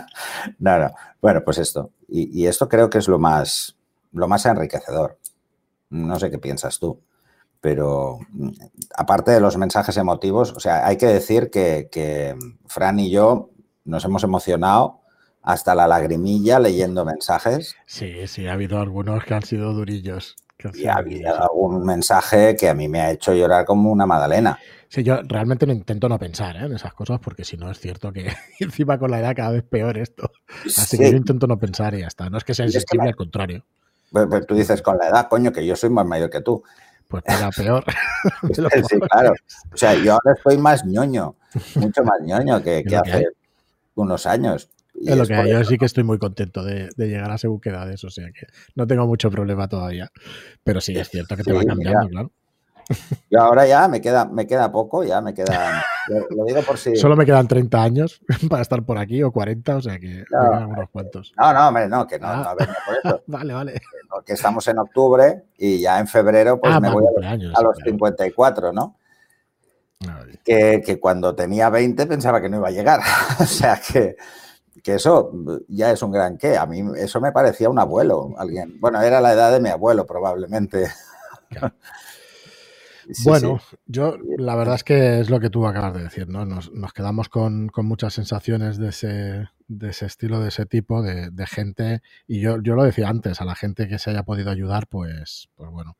[0.59, 0.91] no, no.
[1.23, 1.93] Bueno, pues esto.
[2.09, 3.77] Y, esto creo que es lo más,
[4.13, 5.19] lo más enriquecedor.
[5.91, 7.01] No sé qué piensas tú,
[7.61, 8.51] pero mm,
[8.97, 13.51] aparte de los mensajes emotivos, o sea, hay que decir que, Fran y yo
[13.85, 15.01] nos hemos emocionado
[15.43, 17.77] hasta la lagrimilla leyendo mensajes.
[17.87, 20.37] Sí, sí, ha habido algunos que han sido durillos.
[20.73, 24.59] y ha habido algún mensaje que a mí me ha hecho llorar como una magdalena.
[24.89, 26.67] Sí, yo realmente no intento no pensar ¿eh?
[26.67, 29.65] en esas cosas porque si no es cierto que encima con la edad cada vez
[29.65, 30.31] peor esto.
[30.65, 32.31] Así que yo intento no pensar y ya está.
[32.31, 33.65] No es que sea insensible, al contrario.
[34.11, 36.63] Pues, pues, tú dices con la edad, coño, que yo soy más mayor que tú.
[37.09, 37.85] Pues era peor.
[38.89, 39.35] sí, claro.
[39.73, 41.35] O sea, yo ahora estoy más ñoño,
[41.75, 43.27] mucho más ñoño que, hace
[43.95, 44.71] unos años.
[44.95, 47.61] es lo que Yo sí que estoy muy contento de, llegar a según
[47.93, 50.11] eso, o sea que no tengo mucho problema todavía.
[50.63, 52.31] Pero sí, es cierto que te va cambiando, claro.
[53.31, 55.83] Yo ahora ya me queda, me queda poco, ya me queda.
[56.09, 56.97] Lo, digo por si.
[56.97, 60.69] Solo me quedan 30 años para estar por aquí o 40, o sea que no,
[60.69, 61.33] unos cuantos.
[61.39, 62.55] No, no, hombre, no, que no, ah.
[62.59, 63.23] no por eso.
[63.27, 63.81] vale, vale.
[64.09, 67.77] Porque estamos en octubre y ya en febrero, pues ah, me voy a, a los
[67.85, 68.97] 54, ¿no?
[70.45, 73.01] Que, que, cuando tenía 20 pensaba que no iba a llegar.
[73.41, 74.17] o sea que,
[74.83, 75.33] que eso
[75.69, 76.57] ya es un gran qué.
[76.57, 78.79] A mí eso me parecía un abuelo, alguien.
[78.81, 80.89] Bueno, era la edad de mi abuelo probablemente
[83.25, 86.45] bueno, yo la verdad es que es lo que tú acabas de decir, ¿no?
[86.45, 92.03] Nos, quedamos con, muchas sensaciones de ese, de ese estilo, de ese tipo, de, gente.
[92.27, 95.49] Y yo, yo, lo decía antes, a la gente que se haya podido ayudar, pues,
[95.57, 95.97] pues bueno,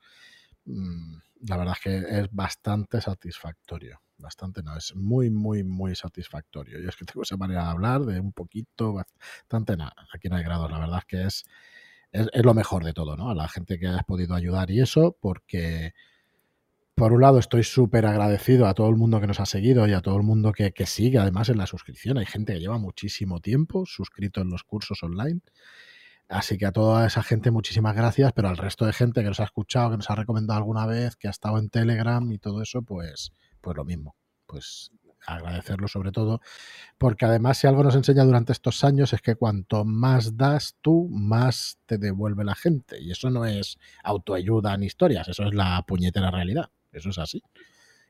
[0.67, 4.01] mm, la verdad es que es bastante satisfactorio.
[4.17, 6.81] Bastante, no, es muy, muy, muy satisfactorio.
[6.81, 9.95] Y es que tengo esa manera de hablar, de un poquito, bastante nada.
[10.15, 11.45] Aquí no hay grados, la verdad es que es
[12.15, 13.31] es, lo mejor de todo, ¿no?
[13.31, 15.95] A la gente que has podido ayudar y eso, porque
[16.95, 19.93] por un lado estoy súper agradecido a todo el mundo que nos ha seguido y
[19.93, 22.19] a todo el mundo que, que, sigue además en la suscripción.
[22.19, 25.41] Hay gente que lleva muchísimo tiempo suscrito en los cursos online.
[26.29, 29.41] Así que a toda esa gente muchísimas gracias, pero al resto de gente que nos
[29.41, 32.63] ha escuchado, que nos ha recomendado alguna vez, que ha estado en Telegram y todo
[32.63, 34.17] eso, pues, pues lo mismo.
[34.47, 34.91] Pues
[35.27, 36.41] agradecerlo sobre todo,
[36.99, 41.09] porque además si algo nos enseña durante estos años es que cuanto más das tú,
[41.11, 43.01] más te devuelve la gente.
[43.01, 46.71] Y eso no es autoayuda ni historias, eso es la puñetera realidad.
[46.93, 47.43] Eso es así.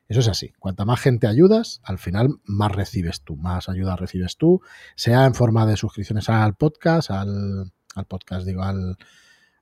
[0.07, 0.53] Eso es así.
[0.59, 4.61] Cuanta más gente ayudas, al final más recibes tú, más ayuda recibes tú,
[4.95, 8.97] sea en forma de suscripciones al podcast, al, al podcast, digo, al,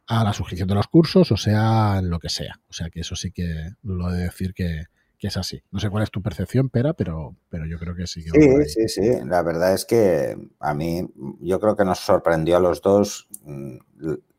[0.07, 2.59] a la suscripción de los cursos, o sea, en lo que sea.
[2.69, 4.85] O sea que eso sí que lo he de decir que,
[5.23, 5.63] que es así.
[5.71, 8.23] No sé cuál es tu percepción, Pera, pero, pero yo creo que sí.
[8.23, 9.09] sí, sí, sí.
[9.25, 11.07] La verdad es que a mí,
[11.39, 13.77] yo creo que nos sorprendió a los dos, mm,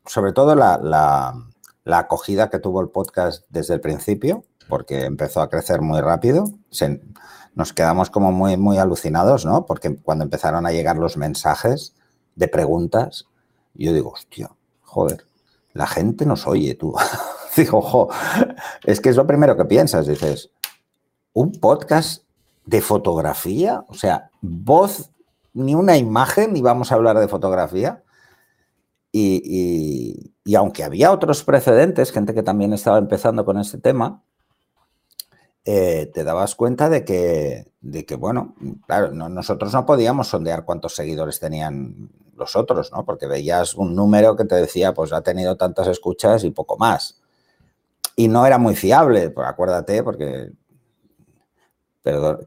[0.05, 5.49] sobre todo la, la, acogida que tuvo el podcast desde el principio, porque empezó a
[5.49, 6.45] crecer muy rápido.
[7.55, 9.65] nos quedamos como muy, muy alucinados, ¿no?
[9.65, 11.95] Porque cuando empezaron a llegar los mensajes
[12.35, 13.25] de preguntas,
[13.75, 15.25] yo digo, hostia, joder,
[15.73, 16.95] la gente nos oye, tú.
[17.57, 18.09] digo, ojo,
[18.83, 20.51] es que es lo primero que piensas, dices,
[21.33, 22.23] un podcast
[22.65, 25.11] de fotografía, o sea, voz,
[25.53, 28.03] ni una imagen, ni vamos a hablar de fotografía.
[29.11, 34.23] Y, aunque había otros precedentes, gente que también estaba empezando con este tema,
[35.63, 40.95] eh, te dabas cuenta de que, de que bueno, claro, nosotros no podíamos sondear cuántos
[40.95, 43.05] seguidores tenían los otros, ¿no?
[43.05, 47.21] Porque veías un número que te decía, pues ha tenido tantas escuchas y poco más.
[48.15, 50.51] Y no era muy fiable, pues acuérdate, porque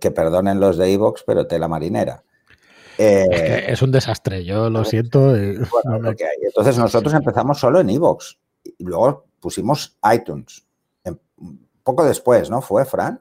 [0.00, 2.22] que perdonen los de Evox, pero tela marinera.
[2.96, 5.36] Eh, es, un desastre, yo lo siento.
[5.36, 10.64] Entonces nosotros empezamos solo en Evox y luego pusimos iTunes.
[11.82, 12.60] poco después, ¿no?
[12.60, 13.20] ¿Fue, Fran?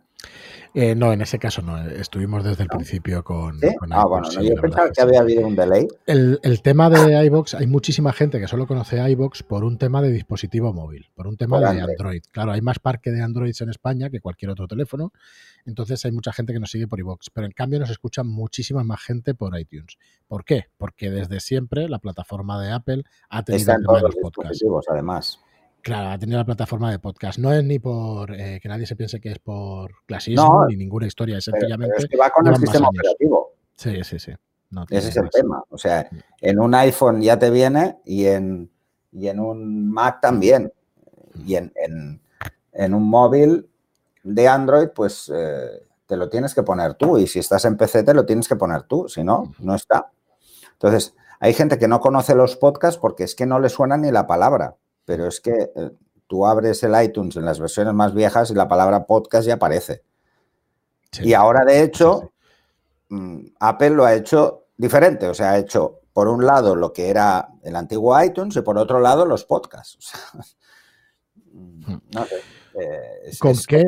[0.80, 1.76] Eh, no, en ese caso no.
[1.90, 3.60] Estuvimos desde el principio con,
[3.90, 5.88] Ah, bueno, yo pensaba que, había habido un delay.
[6.06, 10.12] El, tema de iBox, hay muchísima gente que solo conoce iBox por un tema de
[10.12, 12.22] dispositivo móvil, por un tema de Android.
[12.30, 15.14] Claro, hay más parque de Androids en España que cualquier otro teléfono.
[15.66, 17.32] Entonces hay mucha gente que nos sigue por iBox.
[17.32, 19.98] Pero en cambio nos escucha muchísima más gente por iTunes.
[20.28, 20.66] ¿Por qué?
[20.78, 25.40] Porque desde siempre la plataforma de Apple ha tenido en todos los dispositivos, además.
[25.88, 27.40] Claro, ha tenido la plataforma de podcast.
[27.40, 31.08] No es ni por eh, que nadie se piense que es por clasismo ni ninguna
[31.08, 31.96] historia, es sencillamente.
[32.00, 33.54] es que va con el sistema operativo.
[33.74, 34.34] Sí, sí, sí.
[34.90, 35.64] Ese es el tema.
[35.70, 36.10] O sea,
[36.42, 38.70] en un iPhone ya te viene y en,
[39.14, 40.74] y en un Mac también.
[41.46, 41.72] Y en,
[42.74, 43.70] en, un móvil
[44.24, 47.18] de Android, pues eh, te lo tienes que poner tú.
[47.18, 49.08] Y si estás en PC, te lo tienes que poner tú.
[49.08, 50.12] Si no, no está.
[50.74, 54.12] Entonces, hay gente que no conoce los podcasts porque es que no le suena ni
[54.12, 54.76] la palabra
[55.08, 55.92] pero es que eh,
[56.28, 60.04] tú abres el iTunes en las versiones más viejas y la palabra podcast ya aparece.
[61.22, 62.34] y ahora, de hecho,
[63.08, 67.10] mm, Apple lo ha hecho diferente, o sea, ha hecho por un lado lo que
[67.10, 70.12] era el antiguo iTunes y por otro lado los podcasts.
[72.14, 72.36] No sé,
[72.80, 73.84] eh, ¿Con qué?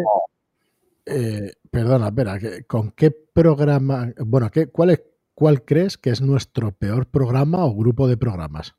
[1.06, 5.04] Eh, perdona, espera, ¿con qué programa, bueno, ¿qué, cuál, es,
[5.36, 8.74] cuál crees que es nuestro peor programa o grupo de programas?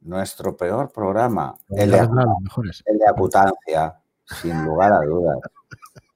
[0.00, 5.38] Nuestro peor programa, el de, el de Acutancia, sin lugar a dudas.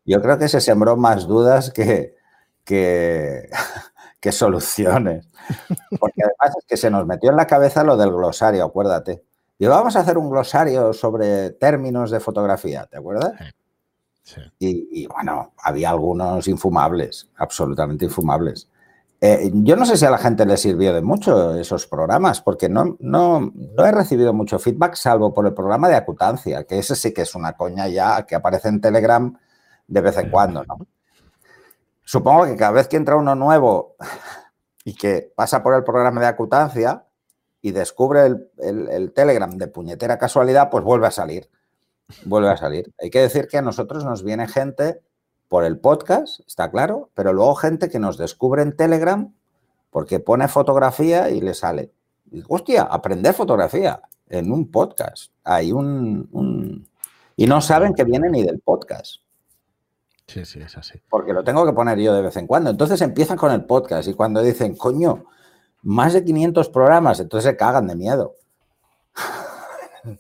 [0.05, 2.17] Yo creo que se sembró más dudas que,
[2.65, 3.49] que,
[4.21, 5.29] que soluciones.
[5.99, 9.25] Porque además es que se nos metió en la cabeza lo del glosario, acuérdate.
[9.59, 13.33] Y vamos a hacer un glosario sobre términos de fotografía, ¿te acuerdas?
[14.23, 14.41] Sí.
[14.59, 18.69] Y, y, bueno, había algunos infumables, absolutamente infumables.
[19.25, 22.69] Eh, yo no sé si a la gente le sirvió de mucho esos programas, porque
[22.69, 26.97] no, no, no, he recibido mucho feedback, salvo por el programa de acutancia, que ese
[26.97, 29.33] sí que es una coña ya que aparece en Telegram
[29.87, 30.65] de vez en cuando.
[30.65, 30.77] ¿no?
[32.03, 33.95] Supongo que cada vez que entra uno nuevo
[34.85, 37.07] y que pasa por el programa de acutancia
[37.61, 41.49] y descubre el, el Telegram de puñetera casualidad, pues vuelve a salir.
[42.25, 42.93] Vuelve a salir.
[43.01, 45.01] Hay que decir que a nosotros nos viene gente
[45.53, 49.35] por el podcast, está claro, pero luego gente que nos descubre en Telegram
[49.91, 51.93] porque pone fotografía y le sale.
[52.31, 55.31] Y, hostia, aprender fotografía en un podcast.
[55.45, 56.89] Hay un,
[57.37, 59.17] Y no saben que viene ni del podcast.
[60.27, 61.03] Sí, sí, es así.
[61.11, 62.71] Porque lo tengo que poner yo de vez en cuando.
[62.71, 65.27] Entonces empiezan con el podcast y cuando dicen, coño,
[65.83, 68.37] más de 500 programas, entonces se cagan de miedo.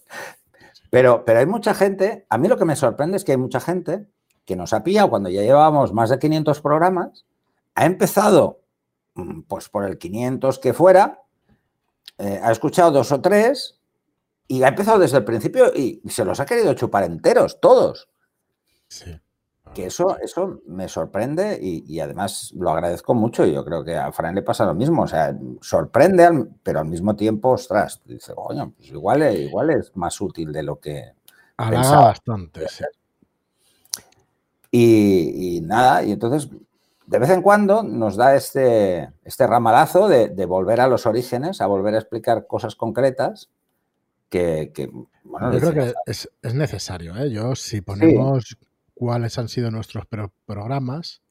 [0.90, 3.60] Pero, pero hay mucha gente, a mí lo que me sorprende es que hay mucha
[3.60, 4.11] gente
[4.44, 7.24] que nos ha pillado cuando ya llevábamos más de 500 programas,
[7.74, 8.60] ha empezado
[9.14, 11.22] mm, pues por el 500 que fuera,
[12.18, 13.78] eh, ha escuchado dos o tres
[14.48, 18.08] Y ha empezado desde el principio y se los ha querido chupar enteros, todos.
[18.88, 19.18] Sí.
[19.74, 23.46] Que eso, eso me sorprende y, además lo agradezco mucho.
[23.46, 25.04] Y yo creo que a Fran le pasa lo mismo.
[25.04, 26.28] O sea, sorprende,
[26.62, 30.78] pero al mismo tiempo, ostras, dice, coño, pues igual, igual es más útil de lo
[30.78, 31.14] que.
[31.56, 32.84] Halaga bastante, sí.
[34.74, 36.48] Y, nada, y entonces
[37.06, 41.66] de vez en cuando nos da este, este ramalazo de, volver a los orígenes, a
[41.66, 43.50] volver a explicar cosas concretas
[44.30, 44.72] que,
[45.24, 47.14] bueno, yo creo que es, necesario.
[47.16, 47.30] ¿eh?
[47.30, 48.56] Yo, si ponemos
[48.94, 50.06] cuáles han sido nuestros
[50.46, 51.21] programas,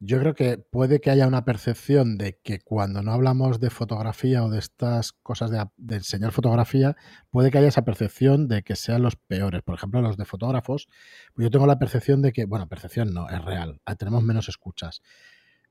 [0.00, 4.44] yo creo que puede que haya una percepción de que cuando no hablamos de fotografía
[4.44, 6.96] o de estas cosas de, enseñar fotografía,
[7.30, 9.62] puede que haya esa percepción de que sean los peores.
[9.62, 10.88] Por ejemplo, los de fotógrafos,
[11.34, 14.48] pues yo tengo la percepción de que, bueno, percepción no, es real, ah, tenemos menos
[14.48, 15.00] escuchas.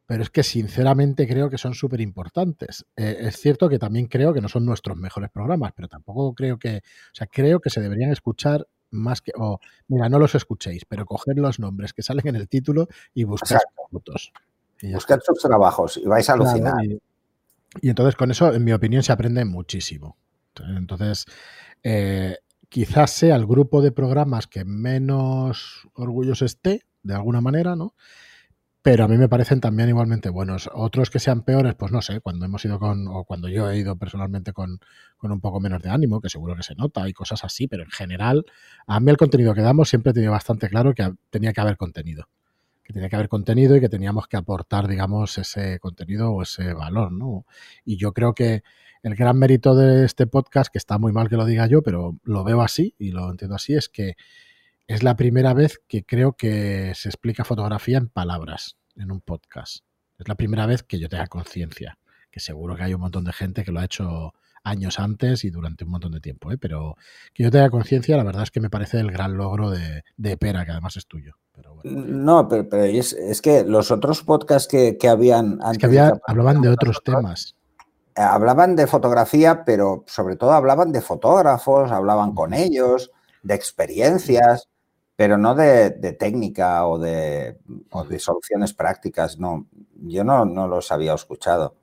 [0.05, 2.85] Pero es que sinceramente creo que son súper importantes.
[2.97, 6.59] Eh, es cierto que también creo que no son nuestros mejores programas, pero tampoco creo
[6.59, 10.85] que, o sea, creo que se deberían escuchar más que, o mira, no los escuchéis,
[10.85, 14.31] pero coger los nombres que salen en el título y buscar fotos.
[14.81, 16.83] Buscar sus trabajos y vais a alucinar.
[16.83, 16.99] y,
[17.89, 20.17] entonces con eso, en mi opinión, se aprende muchísimo.
[20.77, 21.25] Entonces,
[21.81, 22.37] eh,
[22.69, 27.95] quizás sea el grupo de programas que menos orgulloso esté, de alguna manera, ¿no?
[28.83, 30.69] Pero a mí me parecen también igualmente buenos.
[30.73, 33.77] Otros que sean peores, pues no sé, cuando hemos ido con, o cuando yo he
[33.77, 34.81] ido personalmente con,
[35.21, 37.89] un poco menos de ánimo, que seguro que se nota y cosas así, pero en
[37.89, 38.45] general,
[38.85, 42.27] a mí el contenido que damos siempre he bastante claro que tenía que haber contenido.
[42.83, 46.73] Que tenía que haber contenido y que teníamos que aportar, digamos, ese contenido o ese
[46.73, 47.45] valor, ¿no?
[47.85, 48.63] Y yo creo que
[49.01, 52.17] el gran mérito de este podcast, que está muy mal que lo diga yo, pero
[52.25, 54.17] lo veo así y lo entiendo así, es que
[54.87, 59.83] es la primera vez que creo que se explica fotografía en palabras en un podcast.
[60.19, 61.97] Es la primera vez que yo tenga conciencia,
[62.31, 65.49] que seguro que hay un montón de gente que lo ha hecho años antes y
[65.49, 66.57] durante un montón de tiempo, ¿eh?
[66.57, 66.95] pero
[67.33, 70.65] que yo tenga conciencia, la verdad es que me parece el gran logro de, Pera,
[70.65, 71.35] que además es tuyo.
[71.83, 75.79] No, pero, es, que los otros podcasts que, habían antes...
[75.79, 77.55] que había, hablaban de otros temas.
[78.15, 84.69] Hablaban de fotografía, pero sobre todo hablaban de fotógrafos, hablaban con ellos, de experiencias
[85.15, 87.57] pero no de, técnica o de,
[88.19, 89.67] soluciones prácticas, no.
[90.05, 91.75] Yo no, los había escuchado.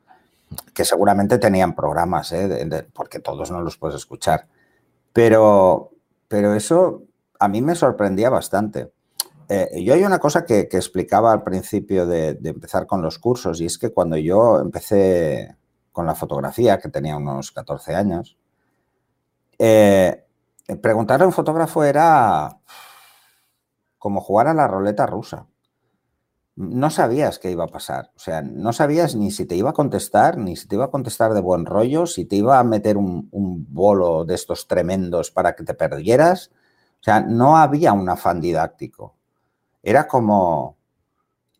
[0.74, 2.86] Que seguramente tenían programas, ¿eh?
[2.92, 4.48] porque todos no los puedes escuchar.
[5.12, 5.92] Pero,
[6.26, 7.04] pero eso
[7.38, 8.92] a mí me sorprendía bastante.
[9.48, 13.66] Eh, yo hay una cosa que, explicaba al principio de, empezar con los cursos, y
[13.66, 15.56] es que cuando yo empecé
[15.92, 18.36] con la fotografía, que tenía unos 14 años,
[19.58, 20.24] eh,
[20.80, 22.60] preguntar a un fotógrafo era
[24.00, 25.46] como jugar a la roleta rusa.
[26.56, 28.10] No sabías qué iba a pasar.
[28.16, 30.90] O sea, no sabías ni si te iba a contestar, ni si te iba a
[30.90, 35.54] contestar de buen rollo, si te iba a meter un, bolo de estos tremendos para
[35.54, 36.50] que te perdieras.
[36.98, 39.16] O sea, no había un afán didáctico.
[39.82, 40.78] Era como,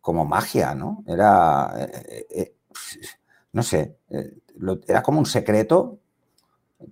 [0.01, 1.05] como magia, ¿no?
[1.07, 2.55] Era, eh, eh,
[3.53, 4.39] no sé, eh,
[4.89, 5.99] era como un secreto.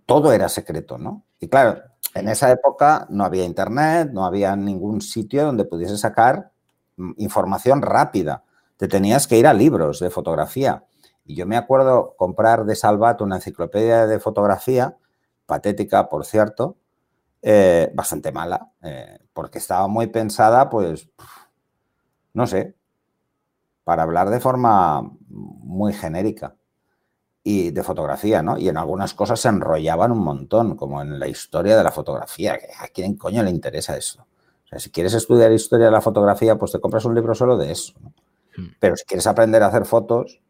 [0.05, 1.25] Todo era secreto, ¿no?
[1.41, 1.83] Y claro,
[2.15, 6.51] en esa época no había internet, no había ningún sitio donde pudiese sacar
[6.97, 8.45] mm, información rápida.
[8.77, 10.85] Te tenías que ir a libros de fotografía.
[11.25, 14.97] Y yo me acuerdo comprar de Salvat una enciclopedia de fotografía,
[15.47, 16.77] patética, por cierto,
[17.43, 21.09] eh, bastante mala, eh, porque estaba muy pensada, pues,
[22.33, 22.75] no sé,
[23.85, 26.58] para hablar de forma muy genérica
[27.51, 28.59] y de fotografía, ¿no?
[28.59, 32.59] Y en algunas cosas se enrollaban un montón, como en la historia de la fotografía.
[32.79, 34.21] ¿A quién coño le interesa eso?
[34.21, 37.57] O sea, si quieres estudiar historia de la fotografía, pues te compras un libro solo
[37.57, 37.95] de eso.
[38.55, 38.67] Hmm.
[38.79, 40.43] Pero si quieres aprender a hacer fotos,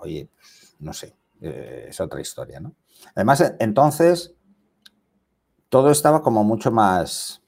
[0.00, 0.30] oye,
[0.78, 2.74] no sé, eh, es otra historia, ¿no?
[3.14, 4.34] Además, entonces,
[5.68, 7.42] todo estaba como mucho más,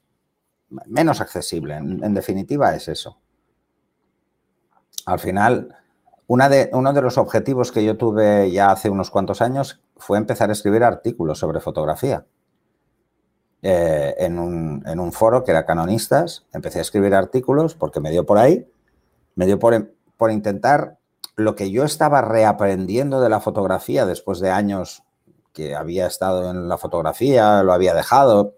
[0.85, 1.77] menos accesible.
[1.77, 3.17] en definitiva, es eso.
[5.07, 5.80] Al final,
[6.33, 10.53] uno de los objetivos que yo tuve ya hace unos cuantos años fue empezar a
[10.53, 12.25] escribir artículos sobre fotografía.
[13.61, 18.37] Eh, en, un, foro que era Canonistas, empecé a escribir artículos porque me dio por
[18.37, 18.65] ahí,
[19.35, 20.97] me dio por, por intentar
[21.35, 25.03] lo que yo estaba reaprendiendo de la fotografía después de años
[25.53, 28.55] que había estado en la fotografía, lo había dejado,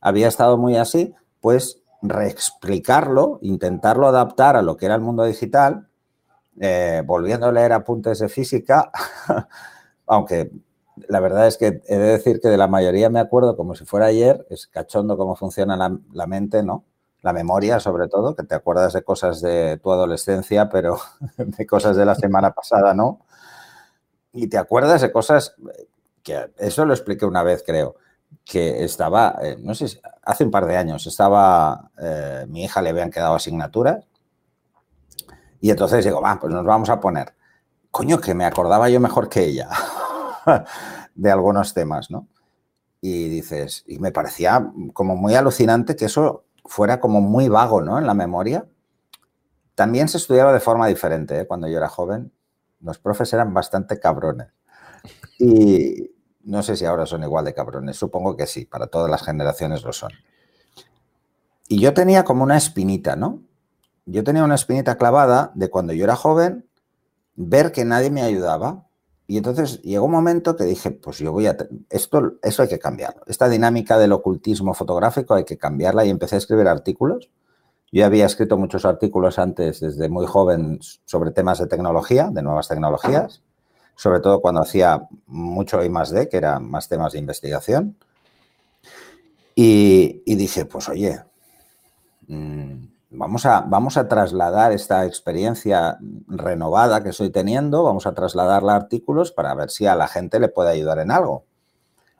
[0.00, 5.88] había estado muy así, pues reexplicarlo, intentarlo adaptar a lo que era el mundo digital
[6.60, 8.90] eh, volviendo a leer apuntes de física,
[10.06, 10.50] aunque
[11.08, 13.84] la verdad es que he de decir que de la mayoría me acuerdo como si
[13.84, 16.84] fuera ayer, es cachondo cómo funciona la, mente, ¿no?
[17.22, 20.98] La memoria, sobre todo, que te acuerdas de cosas de tu adolescencia, pero
[21.36, 23.20] de cosas de la semana pasada, ¿no?
[24.32, 25.56] Y te acuerdas de cosas
[26.22, 27.96] que eso lo expliqué una vez, creo,
[28.44, 32.90] que estaba, eh, no sé, hace un par de años, estaba, eh, mi hija le
[32.90, 34.04] habían quedado asignaturas
[35.64, 37.34] y entonces digo, va, pues nos vamos a poner.
[37.90, 39.70] Coño, que me acordaba yo mejor que ella
[41.14, 42.28] de algunos temas, ¿no?
[43.00, 47.98] Y dices, y me parecía como muy alucinante que eso fuera como muy vago, ¿no?
[47.98, 48.66] En la memoria.
[49.74, 51.46] También se estudiaba de forma diferente, ¿eh?
[51.46, 52.30] Cuando yo era joven,
[52.82, 54.48] los profes eran bastante cabrones.
[55.38, 56.10] Y
[56.42, 59.82] no sé si ahora son igual de cabrones, supongo que sí, para todas las generaciones
[59.82, 60.12] lo son.
[61.68, 63.40] Y yo tenía como una espinita, ¿no?
[64.06, 66.66] Yo tenía una espinita clavada de cuando yo era joven,
[67.36, 68.86] ver que nadie me ayudaba.
[69.26, 71.56] Y entonces llegó un momento que dije, pues yo voy a...
[71.88, 73.22] Esto, eso hay que cambiarlo.
[73.26, 77.30] Esta dinámica del ocultismo fotográfico hay que cambiarla y empecé a escribir artículos.
[77.90, 82.68] Yo había escrito muchos artículos antes, desde muy joven, sobre temas de tecnología, de nuevas
[82.68, 83.42] tecnologías
[83.96, 87.96] sobre todo cuando hacía mucho I más D, que eran más temas de investigación.
[89.54, 91.20] Y, dije, pues oye,
[92.26, 92.86] mm,
[93.16, 98.76] vamos a, vamos a trasladar esta experiencia renovada que estoy teniendo, vamos a trasladarla a
[98.76, 101.44] artículos para ver si a la gente le puede ayudar en algo.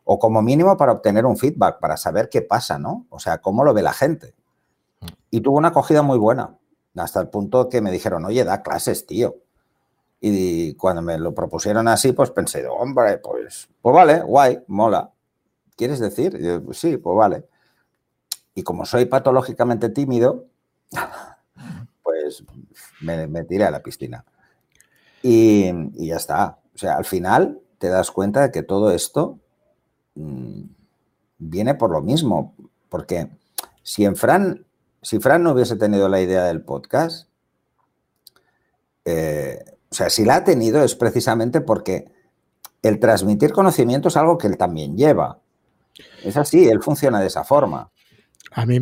[0.05, 3.07] O como mínimo para obtener un feedback, para saber qué pasa, ¿no?
[3.11, 4.35] O sea, cómo lo ve la gente.
[5.31, 6.57] Y tuvo una acogida muy buena,
[6.97, 9.37] hasta el punto que me dijeron, oye, da clases, tío.
[10.21, 15.11] Y cuando me lo propusieron así, pues pensé, hombre, pues, pues vale, guay, mola.
[15.77, 16.63] ¿Quieres decir?
[16.73, 17.47] Sí, pues vale.
[18.55, 20.45] Y como soy patológicamente tímido,
[22.03, 22.45] pues
[23.01, 24.25] me, tiré a la piscina.
[25.23, 25.73] Y,
[26.07, 26.59] ya está.
[26.75, 29.39] O sea, al final te das cuenta de que todo esto
[30.15, 30.63] mm,
[31.39, 32.55] viene por lo mismo.
[32.89, 33.29] Porque
[33.83, 34.67] si en Fran,
[35.03, 37.29] si Fran no hubiese tenido la idea del podcast,
[39.05, 42.11] eh, o sea, si la ha tenido es precisamente porque
[42.83, 45.41] el transmitir conocimiento es algo que él también lleva.
[46.23, 47.91] Es así, él funciona de esa forma.
[48.51, 48.79] A mí,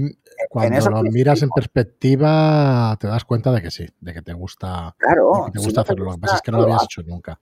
[0.53, 4.95] cuando lo miras en perspectiva, te das cuenta de que sí, de que te gusta,
[4.99, 6.05] claro, te gusta hacerlo.
[6.05, 7.41] lo que pasa es que no lo habías hecho nunca.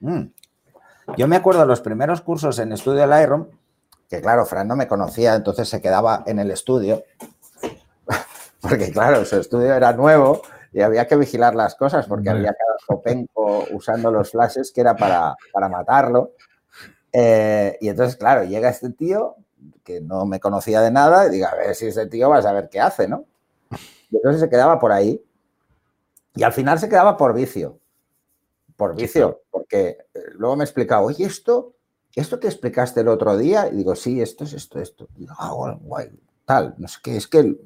[0.00, 0.22] Mm.
[1.16, 3.46] Yo me acuerdo de los primeros cursos en estudio Lightroom,
[4.10, 7.04] que claro, Fran no me conocía, entonces se quedaba en el estudio,
[8.60, 12.76] porque claro, su estudio era nuevo y había que vigilar las cosas porque había cada
[12.88, 15.36] copenco usando los flashes que era para,
[15.70, 16.32] matarlo.
[17.12, 19.36] Eh, y entonces, claro, llega este tío
[19.86, 22.42] que no me conocía de nada y diga, a ver si ese tío va a
[22.42, 23.24] saber qué hace, ¿no?
[24.10, 25.24] Y entonces se quedaba por ahí
[26.34, 27.78] y al final se quedaba por vicio.
[28.76, 31.76] Por vicio, porque eh, luego me explicaba, oye, esto,
[32.14, 35.08] esto que explicaste el otro día, y digo, sí, esto es esto, esto.
[35.16, 36.10] Y digo, ah, guay,
[36.44, 37.56] tal, no sé qué, es que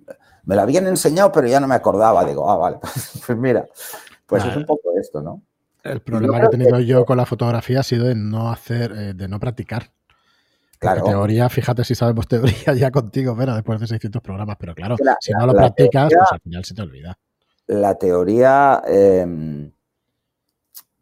[0.44, 2.24] me lo habían enseñado, pero ya no me acordaba.
[2.24, 2.78] Digo, ah, vale,
[3.26, 3.66] pues mira,
[4.26, 5.42] pues es un poco esto, ¿no?
[5.82, 9.14] El problema que he tenido yo con la fotografía ha sido de no hacer, eh,
[9.14, 9.90] de no practicar.
[10.80, 11.04] Claro.
[11.04, 15.32] teoría, fíjate si sabemos teoría ya contigo, pero después de 600 programas, pero claro, si
[15.32, 17.18] no lo practicas, pues al final se te olvida.
[17.66, 19.70] La teoría, em,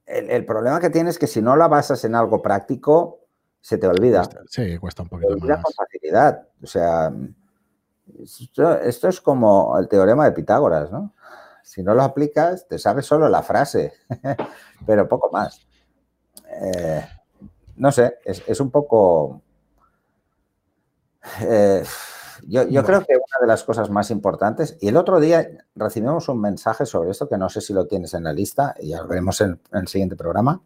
[0.04, 3.20] el, problema que tienes es que si no la basas en algo práctico,
[3.60, 4.28] se te olvida.
[4.48, 5.62] sí, cuesta un poquito más.
[5.62, 6.48] con facilidad.
[6.60, 7.12] O sea,
[8.84, 11.14] esto, es como el teorema de Pitágoras, ¿no?
[11.62, 13.92] Si no lo aplicas, te sabes solo la frase,
[14.86, 15.60] pero poco más.
[16.50, 17.06] Eh,
[17.76, 19.42] no sé, es, un poco...
[21.40, 21.82] Eh,
[22.46, 26.40] yo, creo que una de las cosas más importantes, y el otro día recibimos un
[26.40, 29.08] mensaje sobre esto, que no sé si lo tienes en la lista, y ya lo
[29.08, 30.62] veremos en el siguiente programa,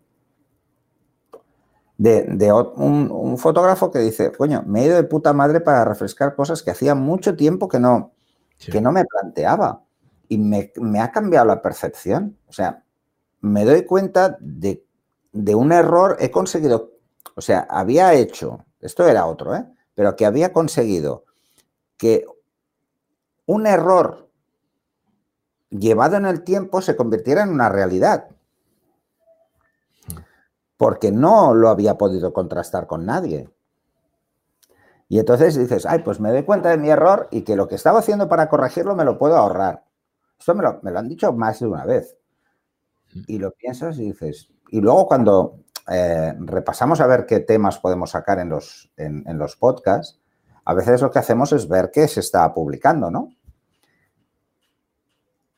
[2.03, 6.63] de, un, fotógrafo que dice, coño, me he ido de puta madre para refrescar cosas
[6.63, 8.13] que hacía mucho tiempo que no,
[8.59, 9.85] que no me planteaba.
[10.29, 12.39] Y me, ha cambiado la percepción.
[12.49, 12.83] O sea,
[13.41, 14.85] me doy cuenta de,
[15.33, 16.93] de un error, he conseguido,
[17.37, 19.65] o sea, había hecho, esto era otro, ¿eh?
[19.95, 21.25] Pero que había conseguido
[21.97, 22.27] que
[23.47, 24.29] un error
[25.71, 28.29] llevado en el tiempo se convirtiera en una realidad
[30.83, 33.49] porque no lo había podido contrastar con nadie.
[35.09, 37.77] Y entonces dices, ay, pues me doy cuenta de mi error y que lo que
[37.77, 39.85] estaba haciendo para corregirlo me lo puedo ahorrar.
[40.37, 42.17] Esto me lo, han dicho más de una vez.
[43.29, 48.11] Y lo piensas y dices, y luego cuando eh, repasamos a ver qué temas podemos
[48.11, 50.21] sacar en los, en, los podcasts,
[50.65, 53.31] a veces lo que hacemos es ver qué se está publicando, ¿no?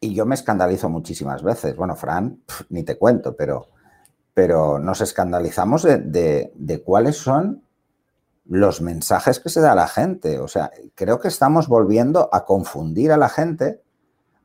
[0.01, 1.77] Y yo me escandalizo muchísimas veces.
[1.77, 3.69] Bueno, Fran, ni te cuento, pero
[4.35, 7.63] pero nos escandalizamos de, cuáles son
[8.45, 10.41] los mensajes que se da a la gente.
[10.41, 13.81] O sea, creo que estamos volviendo a confundir a la gente,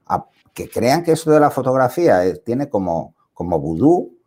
[0.05, 4.18] a que crean que esto de la fotografía tiene como, como vudú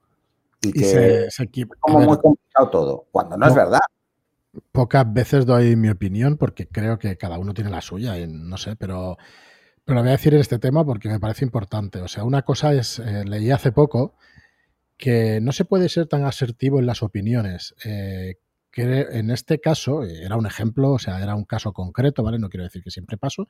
[0.63, 0.85] y, que
[1.31, 1.51] se,
[1.81, 3.81] como muy complicado todo, cuando no, es verdad.
[4.71, 8.57] Pocas veces doy mi opinión porque creo que cada uno tiene la suya, y no
[8.57, 9.17] sé, pero,
[9.85, 12.01] pero lo voy a decir en este tema porque me parece importante.
[12.01, 14.15] O sea, una cosa es, eh, leí hace poco
[14.97, 17.75] que no se puede ser tan asertivo en las opiniones.
[17.85, 18.37] Eh,
[18.73, 22.39] que en este caso eh, era un ejemplo, o sea, era un caso concreto, ¿vale?
[22.39, 23.47] No quiero decir que siempre paso,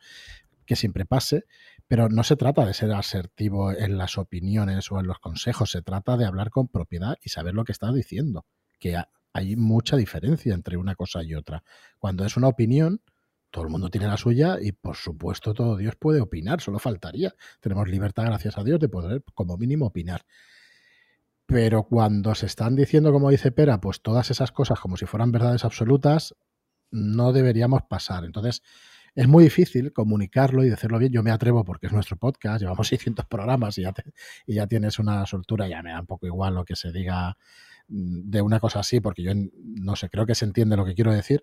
[0.72, 1.44] que siempre pase,
[1.86, 5.82] pero no se trata de ser asertivo en las opiniones o en los consejos, se
[5.82, 8.46] trata de hablar con propiedad y saber lo que estás diciendo,
[8.78, 8.96] que
[9.34, 11.62] hay mucha diferencia entre una cosa y otra.
[11.98, 13.02] Cuando es una opinión,
[13.50, 17.34] todo el mundo tiene la suya y por supuesto todo Dios puede opinar, solo faltaría.
[17.60, 20.24] Tenemos libertad, gracias a Dios, de poder como mínimo opinar.
[21.44, 25.32] Pero cuando se están diciendo, como dice Pera, pues todas esas cosas como si fueran
[25.32, 26.34] verdades absolutas,
[26.90, 28.24] no deberíamos pasar.
[28.24, 28.62] Entonces,
[29.14, 31.12] es muy difícil comunicarlo y decirlo bien.
[31.12, 33.92] Yo me atrevo porque es nuestro podcast, llevamos 600 programas y ya,
[34.46, 37.36] y ya tienes una soltura, ya me da un poco igual lo que se diga
[37.88, 40.94] mm, de una cosa así, porque yo no sé, creo que se entiende lo que
[40.94, 41.42] quiero decir.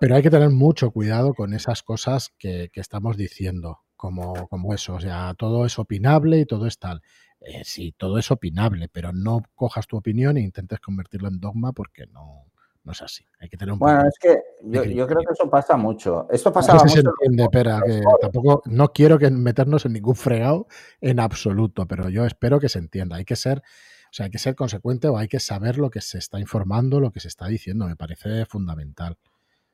[0.00, 4.94] Pero hay que tener mucho cuidado con esas cosas que, estamos diciendo, como, como eso.
[4.94, 7.02] O sea, todo es opinable y todo es tal.
[7.40, 11.72] Eh, sí, todo es opinable, pero no cojas tu opinión e intentes convertirlo en dogma
[11.72, 12.47] porque no,
[12.88, 13.22] no es así.
[13.38, 16.26] Hay que tener un Bueno, es que yo, creo que eso pasa mucho.
[16.30, 16.88] Esto pasaba mucho.
[16.88, 20.68] se entiende, pero que tampoco, no quiero que meternos en ningún fregado
[21.02, 23.16] en absoluto, pero yo espero que se entienda.
[23.16, 26.00] Hay que ser, o sea, hay que ser consecuente o hay que saber lo que
[26.00, 27.86] se está informando, lo que se está diciendo.
[27.86, 29.18] Me parece fundamental.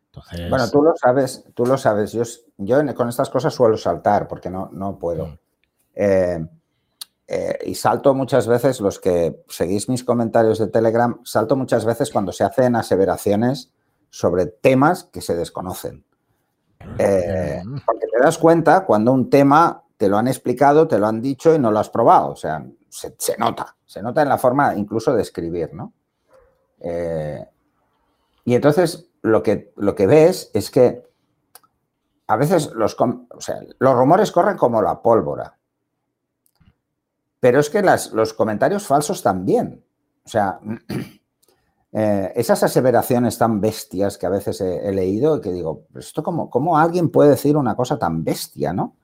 [0.06, 0.50] Entonces...
[0.50, 2.12] Bueno, tú lo sabes, tú lo sabes.
[2.12, 2.24] Yo,
[2.58, 5.26] yo con estas cosas suelo saltar porque no, no puedo.
[5.28, 5.38] Mm.
[5.94, 6.46] Eh,
[7.26, 12.10] eh, y salto muchas veces, los que seguís mis comentarios de Telegram, salto muchas veces
[12.10, 13.72] cuando se hacen aseveraciones
[14.10, 16.04] sobre temas que se desconocen.
[16.98, 21.22] Eh, porque te das cuenta cuando un tema te lo han explicado, te lo han
[21.22, 22.32] dicho y no lo has probado.
[22.32, 25.94] O sea, se, nota, se nota en la forma incluso de escribir, ¿no?
[26.80, 27.44] Eh,
[28.44, 31.02] y entonces lo que, lo que ves es que
[32.26, 32.96] a veces los,
[33.78, 35.56] los rumores corren como la pólvora.
[37.44, 39.84] Pero es que los comentarios falsos también.
[40.24, 40.58] O sea,
[41.92, 46.78] eh, esas aseveraciones tan bestias que a veces he, leído, que digo, esto cómo, cómo,
[46.78, 48.96] alguien puede decir una cosa tan bestia, ¿no?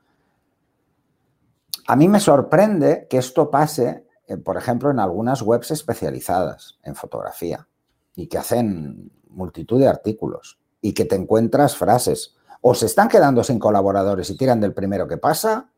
[1.86, 6.94] A mí me sorprende que esto pase, eh, por ejemplo, en algunas webs especializadas en
[6.94, 7.68] fotografía
[8.16, 13.44] y que hacen multitud de artículos y que te encuentras frases o se están quedando
[13.44, 15.70] sin colaboradores y tiran del primero que pasa,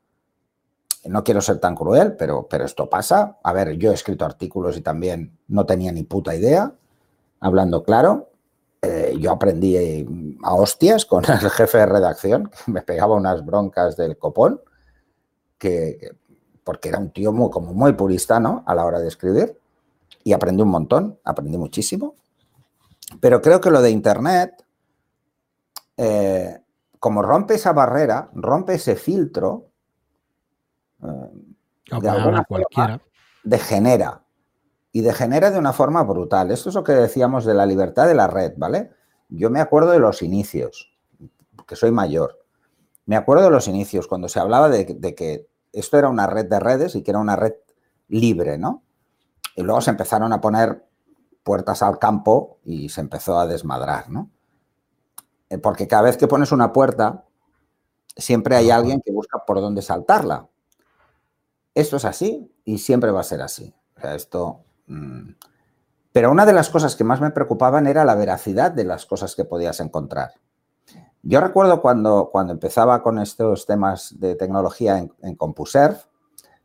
[1.04, 3.38] no quiero ser tan cruel, pero, pero esto pasa.
[3.42, 6.72] A ver, yo he escrito artículos y también no tenía ni puta idea,
[7.40, 8.28] hablando claro.
[8.80, 10.06] Eh, yo aprendí
[10.42, 14.60] a hostias con el jefe de redacción, que me pegaba unas broncas del copón,
[15.58, 16.16] que,
[16.64, 18.62] porque era un tío muy, como muy purista ¿no?
[18.66, 19.58] a la hora de escribir.
[20.24, 22.14] Y aprendí un montón, aprendí muchísimo.
[23.20, 24.64] Pero creo que lo de Internet,
[25.96, 26.60] eh,
[26.98, 29.71] como rompe esa barrera, rompe ese filtro,
[31.02, 33.00] de alguna cualquiera.
[33.44, 34.24] degenera.
[34.92, 36.50] Y degenera de una forma brutal.
[36.50, 38.90] Esto es lo que decíamos de la libertad de la red, ¿vale?
[39.28, 40.92] Yo me acuerdo de los inicios,
[41.66, 42.38] que soy mayor.
[43.06, 46.60] Me acuerdo de los inicios, cuando se hablaba de, que esto era una red de
[46.60, 47.54] redes y que era una red
[48.08, 48.82] libre, ¿no?
[49.56, 50.86] Y luego se empezaron a poner
[51.42, 54.30] puertas al campo y se empezó a desmadrar, ¿no?
[55.48, 57.24] Eh, porque cada vez que pones una puerta,
[58.16, 60.48] siempre hay alguien que busca por dónde saltarla.
[61.74, 63.74] Esto es así y siempre va a ser así.
[64.02, 64.64] esto.
[64.86, 65.30] Mm,
[66.12, 69.34] pero una de las cosas que más me preocupaban era la veracidad de las cosas
[69.34, 70.32] que podías encontrar.
[71.22, 75.98] Yo recuerdo cuando, cuando empezaba con estos temas de tecnología en, en CompuServe,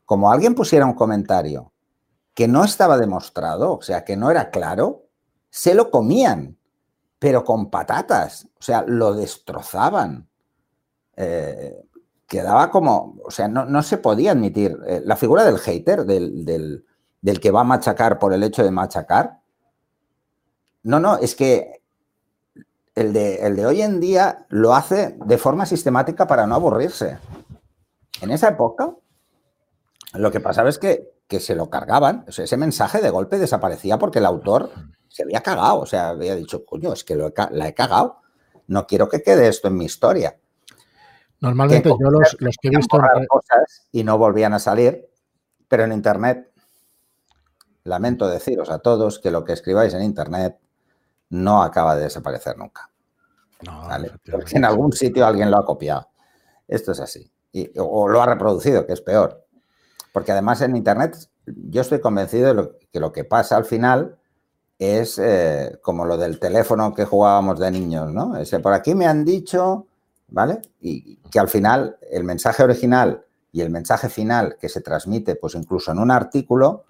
[0.04, 1.72] como alguien pusiera un comentario
[2.34, 5.08] que no estaba demostrado, o sea, que no era claro,
[5.50, 6.58] se lo comían,
[7.20, 10.30] pero con patatas, o sea, lo destrozaban.
[11.16, 11.84] Eh,
[12.28, 14.78] quedaba como, o sea, no, se podía admitir.
[14.86, 16.84] Eh, la figura del hater, del,
[17.42, 19.40] que va a machacar por el hecho de machacar,
[20.84, 21.82] no, no, es que
[22.96, 27.18] el de, el de hoy en día lo hace de forma sistemática para no aburrirse.
[28.22, 28.94] En esa época,
[30.14, 33.98] lo que pasaba es que, se lo cargaban, o sea, ese mensaje de golpe desaparecía
[33.98, 34.72] porque el autor
[35.10, 38.22] se había cagado, o sea, había dicho, coño, es que lo la he cagado,
[38.68, 40.38] no quiero que quede esto en mi historia.
[41.40, 42.98] Normalmente yo los, que he visto...
[43.28, 45.08] Cosas y no volvían a salir,
[45.68, 46.52] pero en Internet,
[47.84, 50.58] lamento deciros a todos que lo que escribáis en Internet
[51.30, 52.90] no acaba de desaparecer nunca.
[54.32, 56.10] Porque en algún sitio alguien lo ha copiado.
[56.68, 57.32] Esto es así.
[57.78, 59.46] o lo ha reproducido, que es peor.
[60.12, 61.16] Porque además en Internet
[61.46, 64.18] yo estoy convencido de que lo que pasa al final
[64.80, 68.38] es eh, como lo del teléfono que jugábamos de niños, ¿no?
[68.38, 69.87] Ese por aquí me han dicho,
[70.28, 70.62] ¿vale?
[70.80, 75.56] Y que al final el mensaje original y el mensaje final que se transmite, pues
[75.56, 76.86] incluso en un artículo,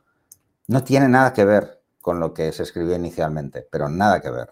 [0.67, 4.49] no tiene nada que ver con lo que se escribió inicialmente, pero nada que ver.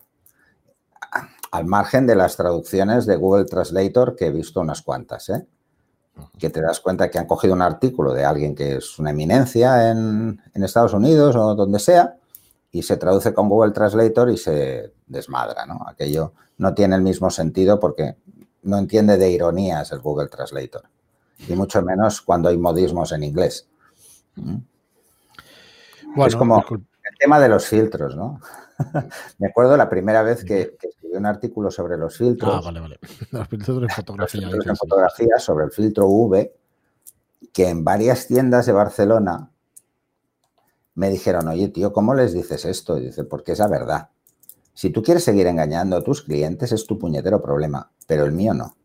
[1.51, 5.47] Al margen de las traducciones de Google Translator, que he visto unas cuantas, ¿eh?
[6.37, 9.91] que te das cuenta que han cogido un artículo de alguien que es una eminencia
[9.91, 12.15] en, en Estados Unidos o donde sea,
[12.71, 15.85] y se traduce con Google Translator y se desmadra, ¿no?
[15.87, 18.17] Aquello no tiene el mismo sentido porque
[18.65, 20.83] no entiende de ironías el Google Translator.
[21.47, 23.67] Y mucho menos cuando hay modismos en inglés.
[24.35, 24.57] ¿Mm?
[26.25, 28.39] es como el tema de los filtros, ¿no?
[29.37, 32.53] Me acuerdo la primera vez que, escribí un artículo sobre los filtros.
[32.53, 32.99] Ah, vale, vale.
[33.31, 34.49] Los filtros de fotografía.
[34.77, 36.55] fotografía sobre el filtro V,
[37.53, 39.49] que en varias tiendas de Barcelona
[40.95, 42.97] me dijeron, oye, tío, ¿cómo les dices esto?
[42.97, 44.09] Y dice, porque es la verdad.
[44.75, 48.53] Si tú quieres seguir engañando a tus clientes, es tu puñetero problema, pero el mío
[48.53, 48.75] no.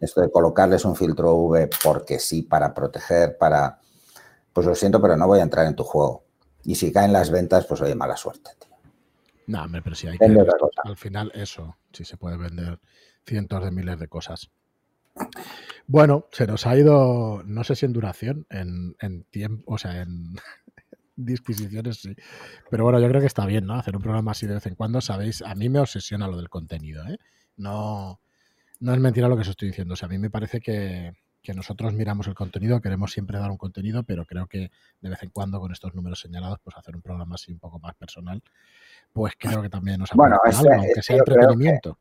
[0.00, 3.78] Esto de colocarles un filtro V porque sí, para proteger, para...
[4.52, 6.24] Pues lo siento, pero no voy a entrar en tu juego.
[6.64, 8.74] Y si caen las ventas, pues oye, mala suerte, tío.
[9.46, 10.24] No, hombre, pero si hay que...
[10.84, 12.80] Al final eso, sí se puede vender
[13.26, 14.50] cientos de miles de cosas.
[15.86, 20.36] Bueno, se nos ha ido, no sé si en duración, en, tiempo, o sea, en
[21.18, 22.14] disquisiciones, sí.
[22.70, 23.74] Pero bueno, yo creo que está bien, ¿no?
[23.74, 26.48] Hacer un programa así de vez en cuando, sabéis, a mí me obsesiona lo del
[26.48, 27.18] contenido, ¿eh?
[27.56, 28.20] No,
[28.80, 29.94] no es mentira lo que os estoy diciendo.
[29.94, 31.12] O sea, a mí me parece que,
[31.54, 35.30] nosotros miramos el contenido, queremos siempre dar un contenido, pero creo que de vez en
[35.30, 38.42] cuando con estos números señalados, pues hacer un programa así un poco más personal,
[39.14, 41.98] pues creo que también nos aporta bueno, algo, aunque sea entretenimiento.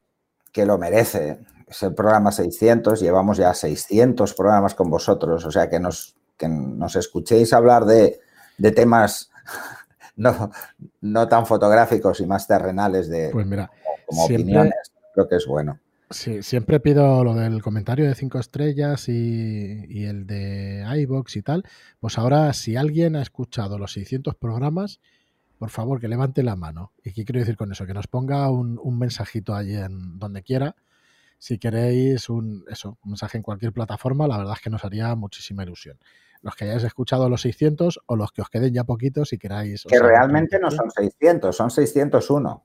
[0.51, 5.70] que lo merece es el programa 600, llevamos ya 600 programas con vosotros, o sea
[5.70, 8.20] que nos, que nos escuchéis hablar de,
[8.72, 9.30] temas
[10.16, 10.51] no,
[11.01, 13.72] no, tan fotográficos y más terrenales de pues mira,
[14.05, 15.80] como, opiniones, creo que es bueno.
[16.10, 21.41] Sí, siempre pido lo del comentario de cinco estrellas y, y, el de iBox y
[21.41, 21.66] tal.
[21.99, 25.01] Pues ahora, si alguien ha escuchado los 600 programas,
[25.60, 26.93] por favor que levante la mano.
[27.03, 27.86] ¿Y qué quiero decir con eso?
[27.86, 30.78] Que nos ponga un, un mensajito allí en donde quiera
[31.39, 35.14] si queréis un, eso, un mensaje en cualquier plataforma, la verdad es que nos haría
[35.16, 35.97] muchísima ilusión.
[36.41, 39.83] Los que hayáis escuchado los 600 o los que os queden ya poquitos si queráis.
[39.88, 42.63] Que realmente no son 600, son 601.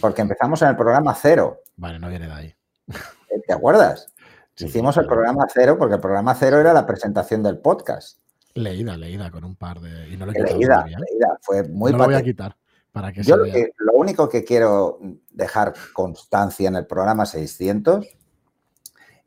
[0.00, 1.60] Porque empezamos en el programa cero.
[1.76, 2.54] Vale, no viene de ahí.
[2.88, 4.12] Eh, ¿Te acuerdas?
[4.58, 8.18] Hicimos el programa cero porque el programa cero era la presentación del podcast.
[8.54, 10.08] Leída, leída, con un par de.
[10.08, 11.38] Y no leída, leída.
[11.42, 12.56] Fue muy No lo voy a quitar.
[13.16, 14.98] Yo lo, único que quiero
[15.30, 18.06] dejar constancia en el programa 600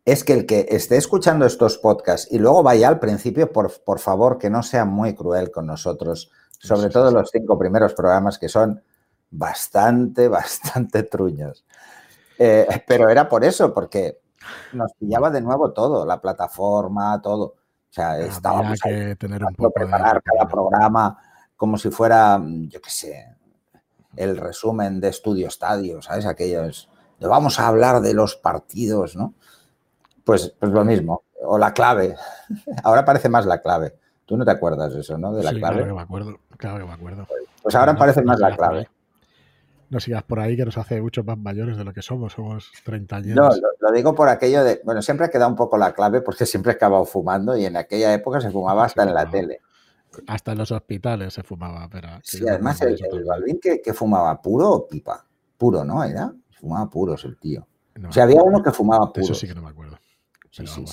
[0.06, 4.00] es que el que esté escuchando estos podcasts y luego vaya al principio, por, por
[4.00, 8.50] favor, que no sea muy cruel con nosotros, sobre todo los cinco primeros programas que
[8.50, 8.82] son
[9.30, 11.66] bastante, bastante truños.
[12.38, 14.20] Eh, pero era por eso, porque
[14.74, 17.44] nos pillaba de nuevo todo, la plataforma, todo.
[17.44, 21.18] O sea, estábamos que tener un poco preparar cada programa
[21.58, 23.36] como si fuera, yo qué sé,
[24.16, 26.26] el resumen de Estudio Estadio, ¿sabes?
[26.26, 26.90] Aquellos,
[27.20, 29.34] vamos a hablar de los partidos, ¿no?
[30.30, 32.16] Pues, pues lo mismo, o la clave.
[32.84, 33.96] Ahora parece más la clave.
[34.28, 35.34] Tú no te acuerdas de eso, ¿no?
[35.34, 35.78] De la clave.
[35.78, 37.28] Claro que me acuerdo, claro que me acuerdo.
[37.64, 38.88] Pues ahora parece más la clave.
[39.90, 42.72] No sigas por ahí que nos hace mucho más mayores de lo que somos, somos
[42.86, 43.36] 30 años.
[43.36, 43.50] No,
[43.80, 46.74] lo, digo por aquello de, bueno, siempre ha quedado un poco la clave porque siempre
[46.74, 49.62] he acabado fumando y en aquella época se fumaba hasta en la tele.
[50.28, 52.10] Hasta en los hospitales se fumaba, pero...
[52.22, 55.26] Sí, además el, Balvin que, fumaba puro o pipa.
[55.58, 56.04] Puro, ¿no?
[56.04, 56.32] Era.
[56.52, 57.68] Fumaba puros el tío.
[58.08, 59.26] o sea, había uno que fumaba puro.
[59.26, 59.98] Eso sí que no me acuerdo.
[60.52, 60.86] Sí, sí,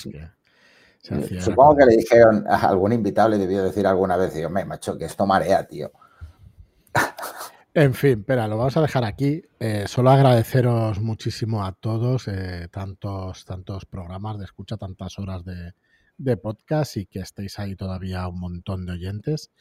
[1.01, 1.41] sí.
[1.41, 4.97] Supongo que le dijeron a algún invitado, le debió decir alguna vez, digo, me macho,
[4.97, 5.91] que esto marea, tío.
[7.73, 9.43] En fin, espera, lo vamos a dejar aquí.
[9.59, 15.73] Eh, solo agradeceros muchísimo a todos eh, tantos, tantos programas de escucha, tantas horas de,
[16.17, 19.51] de podcast y que estéis ahí todavía un montón de oyentes.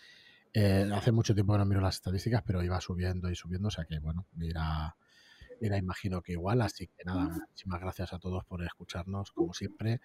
[0.55, 3.71] Eh, hace mucho tiempo que no miro las estadísticas, pero iba subiendo y subiendo, o
[3.71, 4.97] sea que bueno, mira,
[5.61, 10.01] mira, imagino que igual, así que nada, muchísimas gracias a todos por escucharnos, como siempre.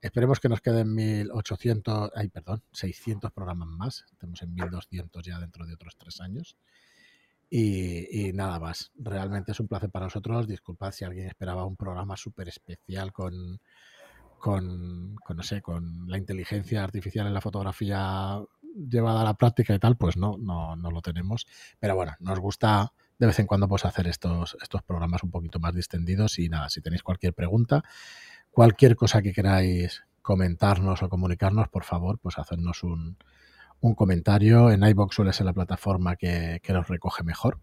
[0.00, 5.66] Esperemos que nos queden 1800, ay, perdón, 600 programas más, estamos en 1200 ya dentro
[5.66, 6.56] de otros tres años.
[7.48, 10.48] Y, y, nada más, realmente es un placer para nosotros.
[10.48, 13.60] Disculpad si alguien esperaba un programa súper especial con,
[14.38, 18.40] con, no sé, con la inteligencia artificial en la fotografía
[18.74, 21.46] llevada a la práctica y tal, pues no, no, no lo tenemos.
[21.78, 25.58] Pero bueno, nos gusta de vez en cuando pues hacer estos, estos programas un poquito
[25.58, 27.82] más distendidos y nada, si tenéis cualquier pregunta,
[28.50, 33.16] cualquier cosa que queráis comentarnos o comunicarnos, por favor, pues hacernos un,
[33.80, 34.70] un comentario.
[34.70, 37.58] En iBox suele ser la plataforma que, los recoge mejor.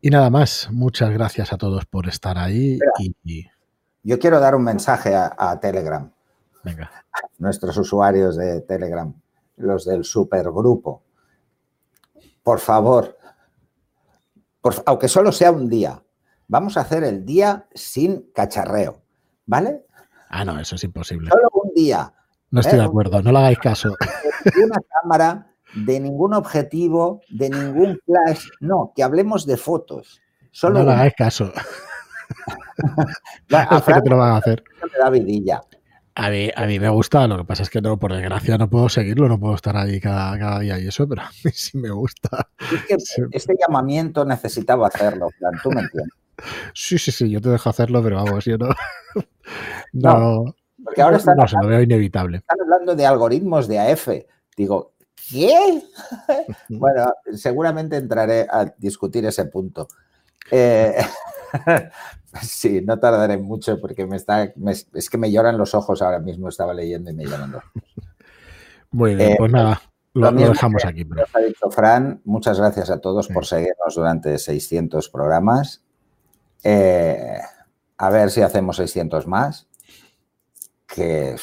[0.00, 2.78] Y nada más, muchas gracias a todos por estar ahí.
[3.24, 3.46] Y,
[4.02, 6.10] Yo quiero dar un mensaje a, Telegram.
[6.64, 6.90] Venga.
[7.38, 9.12] Nuestros usuarios de Telegram,
[9.56, 11.02] los del supergrupo.
[12.42, 13.17] Por favor,
[14.86, 16.02] aunque solo sea un día,
[16.46, 19.02] vamos a hacer el día sin cacharreo,
[19.46, 19.84] ¿vale?
[20.28, 21.30] Ah, no, eso es imposible.
[21.30, 22.12] Solo un día.
[22.50, 22.88] No estoy de ¿eh?
[22.88, 23.94] acuerdo, no le hagáis caso.
[24.44, 28.48] De una cámara, de ningún objetivo, de ningún flash.
[28.60, 30.20] No, que hablemos de fotos.
[30.50, 31.52] Solo no le hagáis caso.
[33.52, 34.62] a que te lo van a hacer.
[34.98, 35.60] da vidilla.
[36.20, 38.68] A mí, a mí me gusta, lo que pasa es que no, por desgracia no
[38.68, 41.90] puedo seguirlo, no puedo estar ahí cada, día y eso, pero a mí sí me
[41.90, 42.50] gusta.
[42.72, 42.96] Es que
[43.30, 46.12] este llamamiento necesitaba hacerlo, plan, tú me entiendes.
[46.74, 48.68] Sí, sí, sí, yo te dejo hacerlo, pero vamos, yo no.
[49.92, 52.38] No, porque ahora están, no, se lo veo inevitable.
[52.38, 54.08] Están hablando de algoritmos de AF.
[54.56, 54.94] Digo,
[55.30, 55.82] ¿qué?
[56.68, 59.86] bueno, seguramente entraré a discutir ese punto.
[60.50, 60.96] Eh,
[62.42, 64.52] Sí, no tardaré mucho porque me está,
[64.94, 67.82] es que me lloran los ojos ahora mismo, estaba leyendo y me lloran los ojos.
[68.90, 69.80] Muy bien, pues nada,
[70.14, 71.06] lo, dejamos aquí.
[71.34, 75.82] ha dicho Fran, muchas gracias a todos por seguirnos durante 600 programas.
[76.64, 77.38] Eh,
[77.98, 79.68] a ver si hacemos 600 más,
[80.86, 81.42] que es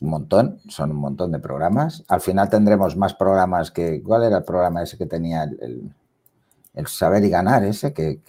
[0.00, 2.04] un montón, son un montón de programas.
[2.08, 4.02] Al final tendremos más programas que...
[4.02, 5.92] ¿Cuál era el programa ese que tenía el el
[6.84, 8.20] saber y ganar ese que,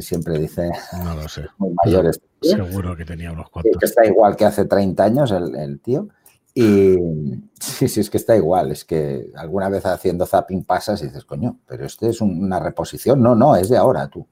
[0.00, 0.70] siempre dice
[1.02, 1.46] no lo sé.
[1.58, 5.30] muy mayor este seguro que tenía unos cuantos que está igual que hace 30 años
[5.32, 6.08] el, tío.
[6.54, 6.96] Y
[7.60, 8.72] sí, sí, es que está igual.
[8.72, 13.22] Es que alguna vez haciendo zapping pasas y dices, coño, pero este es una reposición
[13.22, 14.26] no, no, es de ahora tú.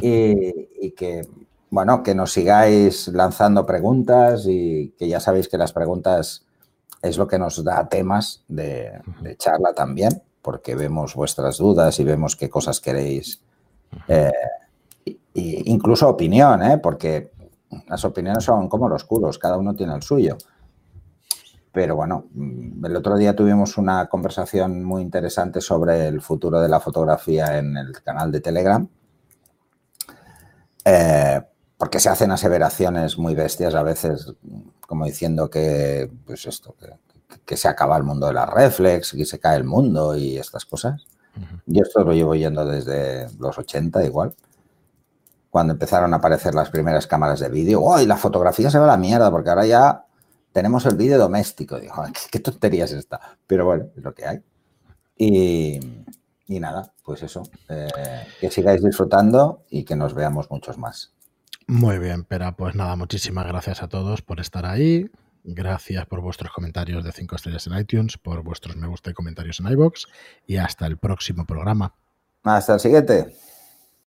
[0.00, 1.26] Y, que
[1.70, 6.44] bueno, que nos sigáis lanzando preguntas y que ya sabéis que las preguntas
[7.00, 9.00] es lo que nos da temas de
[9.38, 13.40] charla también porque vemos vuestras dudas y vemos qué cosas queréis.
[14.08, 14.32] Eh,
[15.34, 16.78] incluso opinión, ¿eh?
[16.78, 17.32] porque
[17.88, 20.36] las opiniones son como los culos, cada uno tiene el suyo.
[21.72, 26.68] Pero bueno, mm, el otro día tuvimos una conversación muy interesante sobre el futuro de
[26.68, 28.86] la fotografía en el canal de Telegram.
[30.84, 31.40] Eh,
[31.78, 34.34] porque se hacen aseveraciones muy bestias a veces,
[34.80, 36.88] como diciendo que, pues esto, que,
[37.44, 40.64] que se acaba el mundo de las reflex, que se cae el mundo y estas
[40.64, 41.06] cosas.
[41.66, 44.34] Yo esto lo llevo yendo desde los 80 igual.
[45.50, 47.98] Cuando empezaron a aparecer las primeras cámaras de vídeo, ¡oh!
[47.98, 50.04] la fotografía se va a la mierda porque ahora ya
[50.52, 51.78] tenemos el vídeo doméstico.
[51.78, 51.94] Digo,
[52.30, 53.20] ¿qué, tontería es esta?
[53.46, 54.40] Pero bueno, es lo que hay.
[55.16, 55.80] Y,
[56.60, 57.42] nada, pues eso.
[57.68, 57.88] Eh,
[58.40, 61.12] que sigáis disfrutando y que nos veamos muchos más.
[61.66, 65.10] Muy bien, pero pues nada, muchísimas gracias a todos por estar ahí.
[65.44, 69.58] Gracias por vuestros comentarios de 5 estrellas en iTunes, por vuestros me gusta y comentarios
[69.60, 70.06] en iBox
[70.46, 71.94] y hasta el próximo programa.
[72.44, 73.34] Hasta el siguiente.